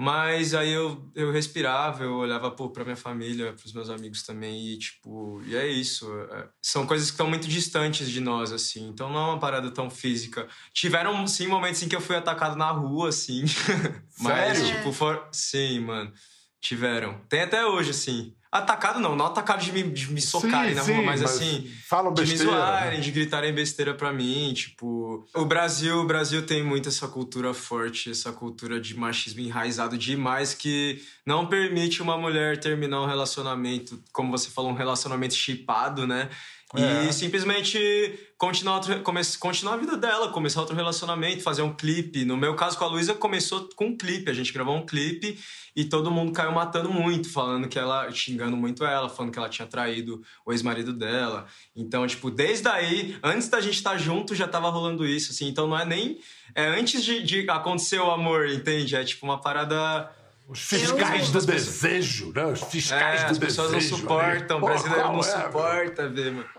Mas 0.00 0.54
aí 0.54 0.70
eu, 0.70 1.10
eu 1.12 1.32
respirava, 1.32 2.04
eu 2.04 2.14
olhava 2.14 2.52
pô, 2.52 2.70
pra 2.70 2.84
minha 2.84 2.94
família, 2.94 3.52
pros 3.52 3.72
meus 3.72 3.90
amigos 3.90 4.22
também, 4.22 4.68
e 4.68 4.78
tipo, 4.78 5.42
e 5.44 5.56
é 5.56 5.66
isso. 5.66 6.08
É, 6.30 6.48
são 6.62 6.86
coisas 6.86 7.08
que 7.08 7.14
estão 7.14 7.28
muito 7.28 7.48
distantes 7.48 8.08
de 8.08 8.20
nós, 8.20 8.52
assim, 8.52 8.88
então 8.88 9.10
não 9.10 9.18
é 9.18 9.30
uma 9.30 9.40
parada 9.40 9.72
tão 9.72 9.90
física. 9.90 10.46
Tiveram, 10.72 11.26
sim, 11.26 11.48
momentos 11.48 11.82
em 11.82 11.88
que 11.88 11.96
eu 11.96 12.00
fui 12.00 12.14
atacado 12.14 12.54
na 12.54 12.70
rua, 12.70 13.08
assim. 13.08 13.42
Mas, 14.20 14.64
tipo, 14.68 14.92
for... 14.92 15.28
sim, 15.32 15.80
mano. 15.80 16.12
Tiveram. 16.60 17.20
Tem 17.28 17.40
até 17.40 17.66
hoje, 17.66 17.90
assim. 17.90 18.36
Atacado 18.50 18.98
não, 18.98 19.14
não 19.14 19.26
atacado 19.26 19.62
de 19.62 19.70
me, 19.72 19.82
de 19.82 20.10
me 20.10 20.22
socarem 20.22 20.70
sim, 20.70 20.74
na 20.74 20.82
rua, 20.82 20.94
sim, 20.94 21.04
mas, 21.04 21.20
mas 21.20 21.30
assim. 21.30 21.70
Falam 21.86 22.14
besteira. 22.14 22.38
De 22.38 22.44
me 22.44 22.50
zoarem, 22.50 23.00
de 23.00 23.10
gritarem 23.10 23.52
besteira 23.52 23.94
pra 23.94 24.10
mim. 24.10 24.52
Tipo, 24.54 25.26
o 25.34 25.44
Brasil, 25.44 25.98
o 25.98 26.06
Brasil 26.06 26.46
tem 26.46 26.62
muito 26.62 26.88
essa 26.88 27.06
cultura 27.06 27.52
forte, 27.52 28.10
essa 28.10 28.32
cultura 28.32 28.80
de 28.80 28.96
machismo 28.96 29.40
enraizado 29.40 29.98
demais 29.98 30.54
que 30.54 31.02
não 31.26 31.46
permite 31.46 32.00
uma 32.00 32.16
mulher 32.16 32.58
terminar 32.58 33.02
um 33.02 33.06
relacionamento, 33.06 34.02
como 34.12 34.30
você 34.30 34.48
falou, 34.48 34.70
um 34.70 34.74
relacionamento 34.74 35.34
chipado, 35.34 36.06
né? 36.06 36.30
É. 36.76 37.06
E 37.06 37.12
simplesmente 37.12 38.18
continuar, 38.36 38.74
outro, 38.76 39.02
continuar 39.40 39.74
a 39.74 39.76
vida 39.78 39.96
dela, 39.96 40.30
começar 40.30 40.60
outro 40.60 40.76
relacionamento, 40.76 41.42
fazer 41.42 41.62
um 41.62 41.72
clipe. 41.72 42.26
No 42.26 42.36
meu 42.36 42.54
caso 42.54 42.76
com 42.76 42.84
a 42.84 42.88
Luísa, 42.88 43.14
começou 43.14 43.68
com 43.74 43.86
um 43.86 43.96
clipe. 43.96 44.30
A 44.30 44.34
gente 44.34 44.52
gravou 44.52 44.76
um 44.76 44.84
clipe 44.84 45.38
e 45.74 45.84
todo 45.84 46.10
mundo 46.10 46.30
caiu 46.32 46.52
matando 46.52 46.90
muito, 46.90 47.30
falando 47.30 47.68
que 47.68 47.78
ela, 47.78 48.10
xingando 48.10 48.54
muito 48.54 48.84
ela, 48.84 49.08
falando 49.08 49.32
que 49.32 49.38
ela 49.38 49.48
tinha 49.48 49.66
traído 49.66 50.22
o 50.44 50.52
ex-marido 50.52 50.92
dela. 50.92 51.46
Então, 51.74 52.06
tipo, 52.06 52.30
desde 52.30 52.68
aí, 52.68 53.16
antes 53.22 53.48
da 53.48 53.62
gente 53.62 53.76
estar 53.76 53.96
junto, 53.96 54.34
já 54.34 54.46
tava 54.46 54.68
rolando 54.68 55.06
isso, 55.06 55.32
assim. 55.32 55.48
Então 55.48 55.66
não 55.66 55.78
é 55.78 55.86
nem. 55.86 56.18
É 56.54 56.66
antes 56.66 57.02
de, 57.02 57.22
de 57.22 57.48
acontecer 57.48 57.98
o 57.98 58.10
amor, 58.10 58.46
entende? 58.46 58.94
É 58.94 59.04
tipo 59.04 59.24
uma 59.24 59.40
parada 59.40 60.10
os 60.48 60.60
fiscais 60.60 61.30
do 61.30 61.44
desejo, 61.44 62.32
né? 62.34 62.46
Os 62.46 62.62
fiscais 62.62 63.20
é, 63.20 63.24
do 63.26 63.32
as 63.32 63.38
pessoas 63.38 63.70
desejo. 63.70 63.90
não 63.92 63.98
suportam, 64.00 64.58
o 64.58 64.60
brasileiro 64.62 65.12
não 65.12 65.20
é, 65.20 65.22
suporta 65.22 66.08
ver, 66.08 66.32
mano. 66.32 66.57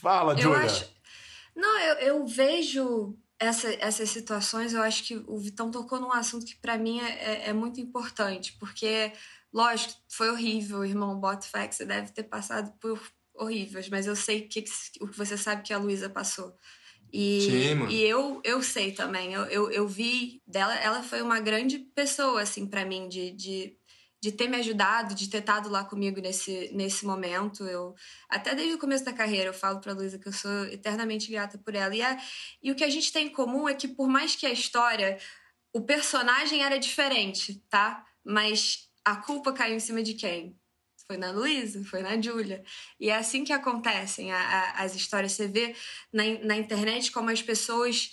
Fala, 0.00 0.36
Julia. 0.36 0.58
Acho... 0.66 0.88
Não, 1.54 1.78
eu, 1.80 1.94
eu 1.96 2.26
vejo 2.26 3.16
essa, 3.40 3.72
essas 3.74 4.10
situações, 4.10 4.74
eu 4.74 4.82
acho 4.82 5.02
que 5.02 5.16
o 5.26 5.38
Vitão 5.38 5.70
tocou 5.70 5.98
num 5.98 6.12
assunto 6.12 6.44
que 6.44 6.56
para 6.56 6.76
mim 6.76 7.00
é, 7.00 7.08
é, 7.10 7.48
é, 7.48 7.52
muito 7.54 7.80
importante, 7.80 8.54
porque, 8.60 9.12
lógico, 9.52 9.94
foi 10.08 10.30
horrível, 10.30 10.84
irmão, 10.84 11.18
bota 11.18 11.46
fé 11.46 11.70
você 11.70 11.86
deve 11.86 12.12
ter 12.12 12.24
passado 12.24 12.70
por 12.78 13.00
horríveis, 13.34 13.88
mas 13.88 14.06
eu 14.06 14.14
sei 14.14 14.42
que, 14.42 14.62
o 15.00 15.08
que 15.08 15.16
você 15.16 15.38
sabe 15.38 15.62
que 15.62 15.72
a 15.72 15.78
Luísa 15.78 16.10
passou. 16.10 16.54
E, 17.12 17.40
Sim, 17.40 17.88
e 17.88 18.02
eu, 18.02 18.40
eu 18.44 18.62
sei 18.62 18.92
também, 18.92 19.32
eu, 19.32 19.44
eu, 19.46 19.70
eu, 19.70 19.88
vi 19.88 20.42
dela, 20.46 20.74
ela 20.76 21.02
foi 21.02 21.22
uma 21.22 21.40
grande 21.40 21.78
pessoa, 21.78 22.42
assim, 22.42 22.66
para 22.66 22.84
mim, 22.84 23.08
de, 23.08 23.32
de, 23.32 23.76
de 24.20 24.32
ter 24.32 24.48
me 24.48 24.56
ajudado, 24.56 25.14
de 25.14 25.28
ter 25.28 25.38
estado 25.38 25.68
lá 25.68 25.84
comigo 25.84 26.20
nesse, 26.20 26.70
nesse 26.74 27.06
momento. 27.06 27.64
Eu, 27.64 27.94
até 28.28 28.54
desde 28.54 28.74
o 28.74 28.78
começo 28.78 29.04
da 29.04 29.12
carreira, 29.12 29.48
eu 29.48 29.54
falo 29.54 29.80
pra 29.80 29.92
Luísa 29.92 30.18
que 30.18 30.28
eu 30.28 30.32
sou 30.32 30.66
eternamente 30.66 31.30
grata 31.30 31.58
por 31.58 31.74
ela. 31.74 31.94
E, 31.94 32.02
é, 32.02 32.18
e 32.62 32.70
o 32.70 32.74
que 32.74 32.84
a 32.84 32.90
gente 32.90 33.12
tem 33.12 33.26
em 33.28 33.32
comum 33.32 33.68
é 33.68 33.74
que, 33.74 33.88
por 33.88 34.08
mais 34.08 34.36
que 34.36 34.46
a 34.46 34.52
história, 34.52 35.18
o 35.72 35.80
personagem 35.80 36.62
era 36.62 36.78
diferente, 36.78 37.64
tá? 37.70 38.04
Mas 38.24 38.90
a 39.04 39.16
culpa 39.16 39.52
caiu 39.52 39.76
em 39.76 39.80
cima 39.80 40.02
de 40.02 40.14
quem? 40.14 40.60
foi 41.10 41.16
na 41.16 41.32
Luísa, 41.32 41.82
foi 41.84 42.02
na 42.02 42.20
Júlia. 42.20 42.62
E 43.00 43.10
é 43.10 43.16
assim 43.16 43.42
que 43.42 43.52
acontecem 43.52 44.30
a, 44.30 44.38
a, 44.38 44.84
as 44.84 44.94
histórias. 44.94 45.32
Você 45.32 45.48
vê 45.48 45.74
na, 46.12 46.22
na 46.44 46.56
internet 46.56 47.10
como 47.10 47.30
as 47.30 47.42
pessoas 47.42 48.12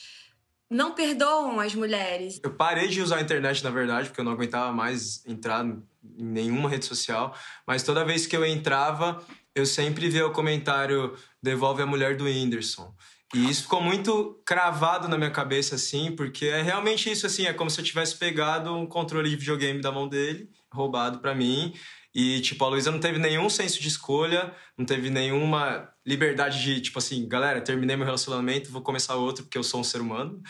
não 0.70 0.94
perdoam 0.94 1.60
as 1.60 1.74
mulheres. 1.74 2.40
Eu 2.44 2.54
parei 2.54 2.88
de 2.88 3.02
usar 3.02 3.18
a 3.18 3.22
internet, 3.22 3.64
na 3.64 3.70
verdade, 3.70 4.10
porque 4.10 4.20
eu 4.20 4.26
não 4.26 4.34
aguentava 4.34 4.72
mais 4.72 5.26
entrar 5.26 5.66
em 5.66 5.84
nenhuma 6.04 6.70
rede 6.70 6.86
social. 6.86 7.36
Mas 7.66 7.84
toda 7.84 8.06
vez 8.06 8.26
que 8.26 8.36
eu 8.36 8.46
entrava, 8.46 9.24
eu 9.56 9.66
sempre 9.66 10.10
via 10.10 10.28
o 10.28 10.32
comentário 10.32 11.16
devolve 11.42 11.82
a 11.82 11.86
mulher 11.86 12.18
do 12.18 12.26
Whindersson. 12.26 12.94
E 13.34 13.50
isso 13.50 13.64
ficou 13.64 13.82
muito 13.82 14.42
cravado 14.46 15.08
na 15.08 15.18
minha 15.18 15.32
cabeça, 15.32 15.76
assim, 15.76 16.16
porque 16.16 16.46
é 16.46 16.62
realmente 16.62 17.12
isso, 17.12 17.26
assim, 17.26 17.46
é 17.46 17.54
como 17.54 17.70
se 17.70 17.80
eu 17.80 17.84
tivesse 17.84 18.16
pegado 18.16 18.74
um 18.74 18.86
controle 18.86 19.30
de 19.30 19.36
videogame 19.36 19.82
da 19.82 19.92
mão 19.92 20.08
dele, 20.08 20.50
roubado 20.72 21.20
para 21.20 21.36
mim, 21.36 21.74
e, 22.16 22.40
tipo, 22.40 22.64
a 22.64 22.70
Luísa 22.70 22.90
não 22.90 23.00
teve 23.00 23.20
nenhum 23.20 23.50
senso 23.50 23.82
de 23.82 23.88
escolha, 23.88 24.54
não 24.78 24.86
teve 24.86 25.10
nenhuma 25.10 25.90
liberdade 26.08 26.62
de, 26.62 26.80
tipo 26.80 26.98
assim, 26.98 27.28
galera, 27.28 27.60
terminei 27.60 27.98
meu 27.98 28.06
relacionamento, 28.06 28.72
vou 28.72 28.82
começar 28.82 29.16
outro 29.16 29.44
porque 29.44 29.58
eu 29.58 29.64
sou 29.64 29.82
um 29.82 29.84
ser 29.84 30.00
humano. 30.00 30.42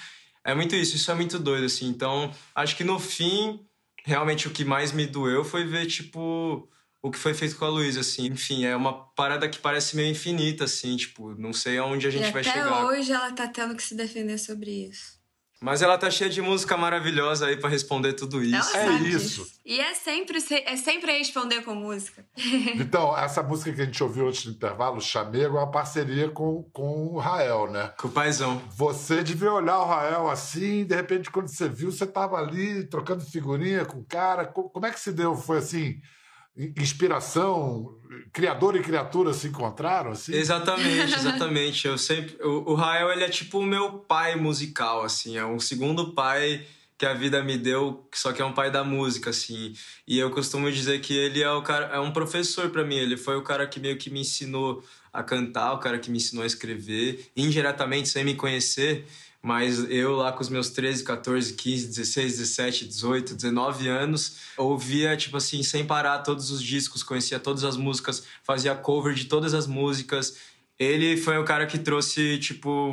É 0.45 0.53
muito 0.53 0.75
isso, 0.75 0.95
isso 0.95 1.09
é 1.09 1.15
muito 1.15 1.39
doido, 1.39 1.65
assim. 1.65 1.87
Então, 1.87 2.31
acho 2.53 2.77
que 2.77 2.83
no 2.83 2.99
fim, 2.99 3.59
realmente 4.05 4.47
o 4.47 4.51
que 4.51 4.63
mais 4.63 4.91
me 4.91 5.07
doeu 5.07 5.43
foi 5.43 5.65
ver, 5.65 5.87
tipo, 5.87 6.69
o 7.01 7.09
que 7.09 7.17
foi 7.17 7.33
feito 7.33 7.55
com 7.57 7.65
a 7.65 7.69
Luísa, 7.69 8.01
assim. 8.01 8.27
Enfim, 8.27 8.65
é 8.65 8.75
uma 8.75 8.93
parada 8.93 9.49
que 9.49 9.57
parece 9.57 9.95
meio 9.95 10.11
infinita, 10.11 10.65
assim, 10.65 10.95
tipo, 10.95 11.33
não 11.33 11.51
sei 11.51 11.79
aonde 11.79 12.05
a 12.05 12.11
gente 12.11 12.29
e 12.29 12.31
vai 12.31 12.43
chegar. 12.43 12.67
Até 12.67 12.85
hoje 12.85 13.11
ela 13.11 13.31
tá 13.31 13.47
tendo 13.47 13.75
que 13.75 13.81
se 13.81 13.95
defender 13.95 14.37
sobre 14.37 14.87
isso. 14.87 15.16
Mas 15.59 15.81
ela 15.81 15.97
tá 15.97 16.09
cheia 16.11 16.29
de 16.29 16.39
música 16.39 16.77
maravilhosa 16.77 17.47
aí 17.47 17.57
para 17.57 17.69
responder 17.69 18.13
tudo 18.13 18.43
isso. 18.43 18.77
Ela 18.77 18.93
é 18.93 19.01
isso. 19.01 19.45
E 19.65 19.79
é 19.79 19.93
sempre, 19.95 20.37
é 20.65 20.77
sempre 20.77 21.17
responder 21.17 21.61
com 21.63 21.73
música. 21.73 22.25
Então, 22.79 23.17
essa 23.17 23.41
música 23.41 23.73
que 23.73 23.81
a 23.81 23.85
gente 23.85 24.01
ouviu 24.03 24.27
antes 24.27 24.45
do 24.45 24.51
intervalo, 24.51 25.01
Chamego, 25.01 25.57
é 25.57 25.59
uma 25.61 25.71
parceria 25.71 26.29
com, 26.29 26.63
com 26.71 27.07
o 27.07 27.17
Rael, 27.17 27.69
né? 27.71 27.91
Com 27.99 28.07
o 28.07 28.11
paizão. 28.11 28.61
Você 28.75 29.23
devia 29.23 29.51
olhar 29.51 29.79
o 29.79 29.85
Rael 29.85 30.29
assim, 30.29 30.85
de 30.85 30.95
repente, 30.95 31.31
quando 31.31 31.47
você 31.47 31.67
viu, 31.67 31.91
você 31.91 32.05
tava 32.05 32.37
ali 32.37 32.87
trocando 32.87 33.25
figurinha 33.25 33.83
com 33.83 33.99
o 33.99 34.05
cara. 34.05 34.45
Como 34.45 34.85
é 34.85 34.91
que 34.91 34.99
se 34.99 35.11
deu? 35.11 35.35
Foi 35.35 35.57
assim 35.57 35.99
inspiração, 36.75 37.95
criador 38.33 38.75
e 38.75 38.81
criatura 38.81 39.33
se 39.33 39.47
encontraram, 39.47 40.11
assim? 40.11 40.33
Exatamente, 40.33 41.13
exatamente. 41.15 41.87
Eu 41.87 41.97
sempre, 41.97 42.35
o, 42.43 42.71
o 42.71 42.73
Rael 42.73 43.11
ele 43.11 43.23
é 43.23 43.29
tipo 43.29 43.59
o 43.59 43.65
meu 43.65 43.99
pai 43.99 44.35
musical, 44.35 45.03
assim, 45.03 45.37
é 45.37 45.45
um 45.45 45.59
segundo 45.59 46.13
pai 46.13 46.65
que 46.97 47.05
a 47.05 47.13
vida 47.13 47.43
me 47.43 47.57
deu, 47.57 48.07
só 48.11 48.33
que 48.33 48.41
é 48.41 48.45
um 48.45 48.53
pai 48.53 48.71
da 48.71 48.83
música, 48.83 49.29
assim. 49.29 49.73
E 50.07 50.17
eu 50.17 50.31
costumo 50.31 50.71
dizer 50.71 50.99
que 50.99 51.15
ele 51.15 51.43
é 51.43 51.51
o 51.51 51.61
cara, 51.61 51.95
é 51.95 51.99
um 51.99 52.11
professor 52.11 52.71
para 52.71 52.83
mim. 52.83 52.95
Ele 52.95 53.15
foi 53.15 53.37
o 53.37 53.43
cara 53.43 53.67
que 53.67 53.79
meio 53.79 53.97
que 53.97 54.09
me 54.09 54.21
ensinou 54.21 54.83
a 55.13 55.21
cantar, 55.21 55.73
o 55.73 55.77
cara 55.77 55.99
que 55.99 56.09
me 56.09 56.17
ensinou 56.17 56.43
a 56.43 56.47
escrever, 56.47 57.29
indiretamente 57.35 58.09
sem 58.09 58.23
me 58.23 58.33
conhecer. 58.33 59.05
Mas 59.47 59.89
eu 59.89 60.13
lá 60.17 60.33
com 60.33 60.41
os 60.41 60.49
meus 60.49 60.71
13, 60.71 61.05
14, 61.05 61.53
15, 61.53 61.87
16, 61.87 62.37
17, 62.39 62.85
18, 62.85 63.33
19 63.33 63.87
anos, 63.87 64.39
ouvia, 64.57 65.15
tipo 65.15 65.37
assim, 65.37 65.63
sem 65.63 65.85
parar 65.85 66.19
todos 66.19 66.51
os 66.51 66.61
discos, 66.61 67.01
conhecia 67.01 67.39
todas 67.39 67.63
as 67.63 67.77
músicas, 67.77 68.25
fazia 68.43 68.75
cover 68.75 69.13
de 69.13 69.23
todas 69.23 69.53
as 69.53 69.65
músicas. 69.65 70.35
Ele 70.77 71.15
foi 71.15 71.37
o 71.37 71.45
cara 71.45 71.65
que 71.65 71.79
trouxe, 71.79 72.37
tipo, 72.39 72.91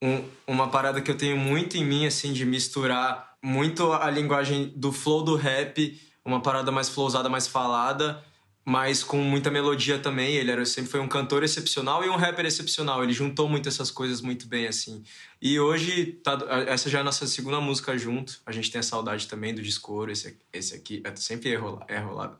um, 0.00 0.24
uma 0.46 0.68
parada 0.68 1.00
que 1.00 1.10
eu 1.10 1.16
tenho 1.16 1.36
muito 1.36 1.76
em 1.76 1.84
mim, 1.84 2.06
assim, 2.06 2.32
de 2.32 2.46
misturar 2.46 3.34
muito 3.42 3.92
a 3.92 4.08
linguagem 4.12 4.72
do 4.76 4.92
flow 4.92 5.24
do 5.24 5.34
rap, 5.34 6.00
uma 6.24 6.40
parada 6.40 6.70
mais 6.70 6.88
flowzada, 6.88 7.28
mais 7.28 7.48
falada, 7.48 8.22
mas 8.64 9.04
com 9.04 9.18
muita 9.18 9.50
melodia 9.50 9.98
também. 9.98 10.36
Ele 10.36 10.50
era, 10.50 10.64
sempre 10.64 10.90
foi 10.90 11.00
um 11.00 11.08
cantor 11.08 11.42
excepcional 11.42 12.04
e 12.04 12.08
um 12.08 12.16
rapper 12.16 12.46
excepcional. 12.46 13.02
Ele 13.02 13.12
juntou 13.12 13.48
muito 13.48 13.68
essas 13.68 13.90
coisas 13.90 14.20
muito 14.20 14.46
bem, 14.46 14.66
assim. 14.66 15.02
E 15.44 15.60
hoje, 15.60 16.06
tá, 16.24 16.38
essa 16.66 16.88
já 16.88 16.96
é 16.96 17.00
a 17.02 17.04
nossa 17.04 17.26
segunda 17.26 17.60
música 17.60 17.98
junto. 17.98 18.40
A 18.46 18.50
gente 18.50 18.70
tem 18.70 18.78
a 18.78 18.82
saudade 18.82 19.28
também 19.28 19.54
do 19.54 19.60
Discoro. 19.60 20.10
Esse, 20.10 20.38
esse 20.50 20.74
aqui 20.74 21.02
é, 21.04 21.14
sempre 21.16 21.52
é 21.52 21.56
rolado. 21.56 21.84
É 21.86 21.98
rolado. 21.98 22.38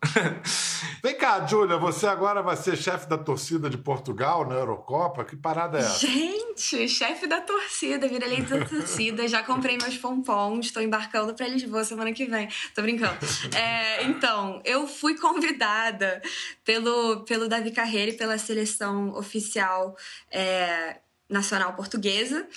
Vem 1.05 1.15
cá, 1.19 1.47
Júlia, 1.47 1.77
você 1.77 2.07
agora 2.07 2.41
vai 2.41 2.57
ser 2.57 2.79
chefe 2.79 3.07
da 3.07 3.19
torcida 3.19 3.69
de 3.69 3.77
Portugal 3.77 4.49
na 4.49 4.55
Eurocopa. 4.55 5.23
Que 5.23 5.37
parada 5.37 5.77
é 5.77 5.81
essa? 5.83 5.99
Gente, 5.99 6.89
chefe 6.89 7.27
da 7.27 7.43
torcida. 7.43 8.09
Virei 8.09 8.37
líder 8.37 8.61
da 8.61 8.65
torcida. 8.65 9.29
Já 9.29 9.43
comprei 9.43 9.77
meus 9.77 9.99
pompons. 9.99 10.65
Estou 10.65 10.83
embarcando 10.83 11.35
para 11.35 11.47
Lisboa 11.47 11.85
semana 11.85 12.11
que 12.11 12.25
vem. 12.25 12.49
Tô 12.75 12.81
brincando. 12.81 13.19
É, 13.55 14.03
então, 14.05 14.63
eu 14.65 14.89
fui 14.89 15.15
convidada 15.19 16.23
pelo, 16.65 17.23
pelo 17.27 17.51
Davi 17.51 17.71
Carreira 17.71 18.13
e 18.13 18.17
pela 18.17 18.39
seleção 18.39 19.11
oficial 19.15 19.95
é, 20.31 21.01
nacional 21.29 21.75
portuguesa 21.75 22.49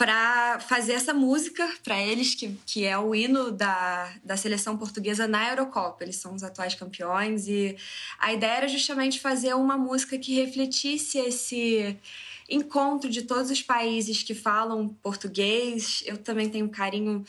para 0.00 0.58
fazer 0.60 0.94
essa 0.94 1.12
música 1.12 1.68
para 1.84 2.00
eles, 2.00 2.34
que, 2.34 2.58
que 2.64 2.86
é 2.86 2.96
o 2.96 3.14
hino 3.14 3.50
da, 3.52 4.10
da 4.24 4.34
seleção 4.34 4.74
portuguesa 4.78 5.28
na 5.28 5.50
Eurocopa. 5.50 6.02
Eles 6.02 6.16
são 6.16 6.34
os 6.34 6.42
atuais 6.42 6.74
campeões 6.74 7.46
e 7.46 7.76
a 8.18 8.32
ideia 8.32 8.52
era 8.52 8.66
justamente 8.68 9.20
fazer 9.20 9.52
uma 9.52 9.76
música 9.76 10.16
que 10.16 10.36
refletisse 10.36 11.18
esse 11.18 11.98
encontro 12.50 13.08
de 13.08 13.22
todos 13.22 13.50
os 13.50 13.62
países 13.62 14.22
que 14.22 14.34
falam 14.34 14.88
português. 15.02 16.02
Eu 16.04 16.18
também 16.18 16.48
tenho 16.48 16.66
um 16.66 16.70
carinho, 16.70 17.24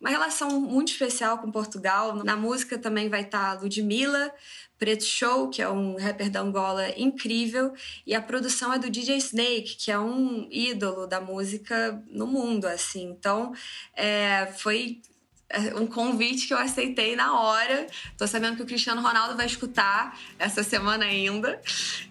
uma 0.00 0.10
relação 0.10 0.60
muito 0.60 0.92
especial 0.92 1.38
com 1.38 1.50
Portugal. 1.50 2.14
Na 2.22 2.36
música 2.36 2.78
também 2.78 3.08
vai 3.08 3.22
estar 3.22 3.60
Ludmilla, 3.60 4.32
Preto 4.78 5.04
Show, 5.04 5.48
que 5.48 5.62
é 5.62 5.68
um 5.68 5.96
rapper 5.96 6.30
da 6.30 6.40
Angola 6.40 6.88
incrível, 6.98 7.72
e 8.06 8.14
a 8.14 8.20
produção 8.20 8.72
é 8.72 8.78
do 8.78 8.90
DJ 8.90 9.16
Snake, 9.16 9.76
que 9.76 9.90
é 9.90 9.98
um 9.98 10.46
ídolo 10.50 11.06
da 11.06 11.20
música 11.20 12.02
no 12.08 12.26
mundo, 12.26 12.66
assim. 12.66 13.04
Então, 13.04 13.52
é, 13.94 14.46
foi 14.58 15.00
um 15.76 15.86
convite 15.86 16.46
que 16.46 16.54
eu 16.54 16.58
aceitei 16.58 17.14
na 17.14 17.40
hora. 17.40 17.86
Tô 18.18 18.26
sabendo 18.26 18.56
que 18.56 18.62
o 18.62 18.66
Cristiano 18.66 19.00
Ronaldo 19.00 19.36
vai 19.36 19.46
escutar 19.46 20.18
essa 20.38 20.62
semana 20.62 21.04
ainda. 21.04 21.60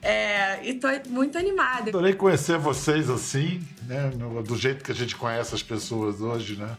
É, 0.01 0.65
e 0.67 0.75
tô 0.75 0.87
muito 1.09 1.37
animada. 1.37 1.89
Adorei 1.89 2.13
conhecer 2.13 2.57
vocês 2.57 3.09
assim, 3.09 3.61
né? 3.87 4.11
Do 4.45 4.57
jeito 4.57 4.83
que 4.83 4.91
a 4.91 4.95
gente 4.95 5.15
conhece 5.15 5.53
as 5.53 5.63
pessoas 5.63 6.21
hoje, 6.21 6.55
né? 6.55 6.77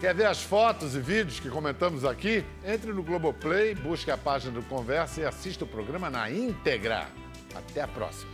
Quer 0.00 0.14
ver 0.14 0.26
as 0.26 0.42
fotos 0.42 0.96
e 0.96 1.00
vídeos 1.00 1.38
que 1.38 1.48
comentamos 1.48 2.04
aqui? 2.04 2.44
Entre 2.64 2.92
no 2.92 3.04
Globoplay, 3.04 3.74
busque 3.74 4.10
a 4.10 4.18
página 4.18 4.52
do 4.52 4.62
Conversa 4.66 5.20
e 5.20 5.24
assista 5.24 5.64
o 5.64 5.66
programa 5.66 6.10
na 6.10 6.28
íntegra. 6.28 7.06
Até 7.54 7.82
a 7.82 7.88
próxima. 7.88 8.31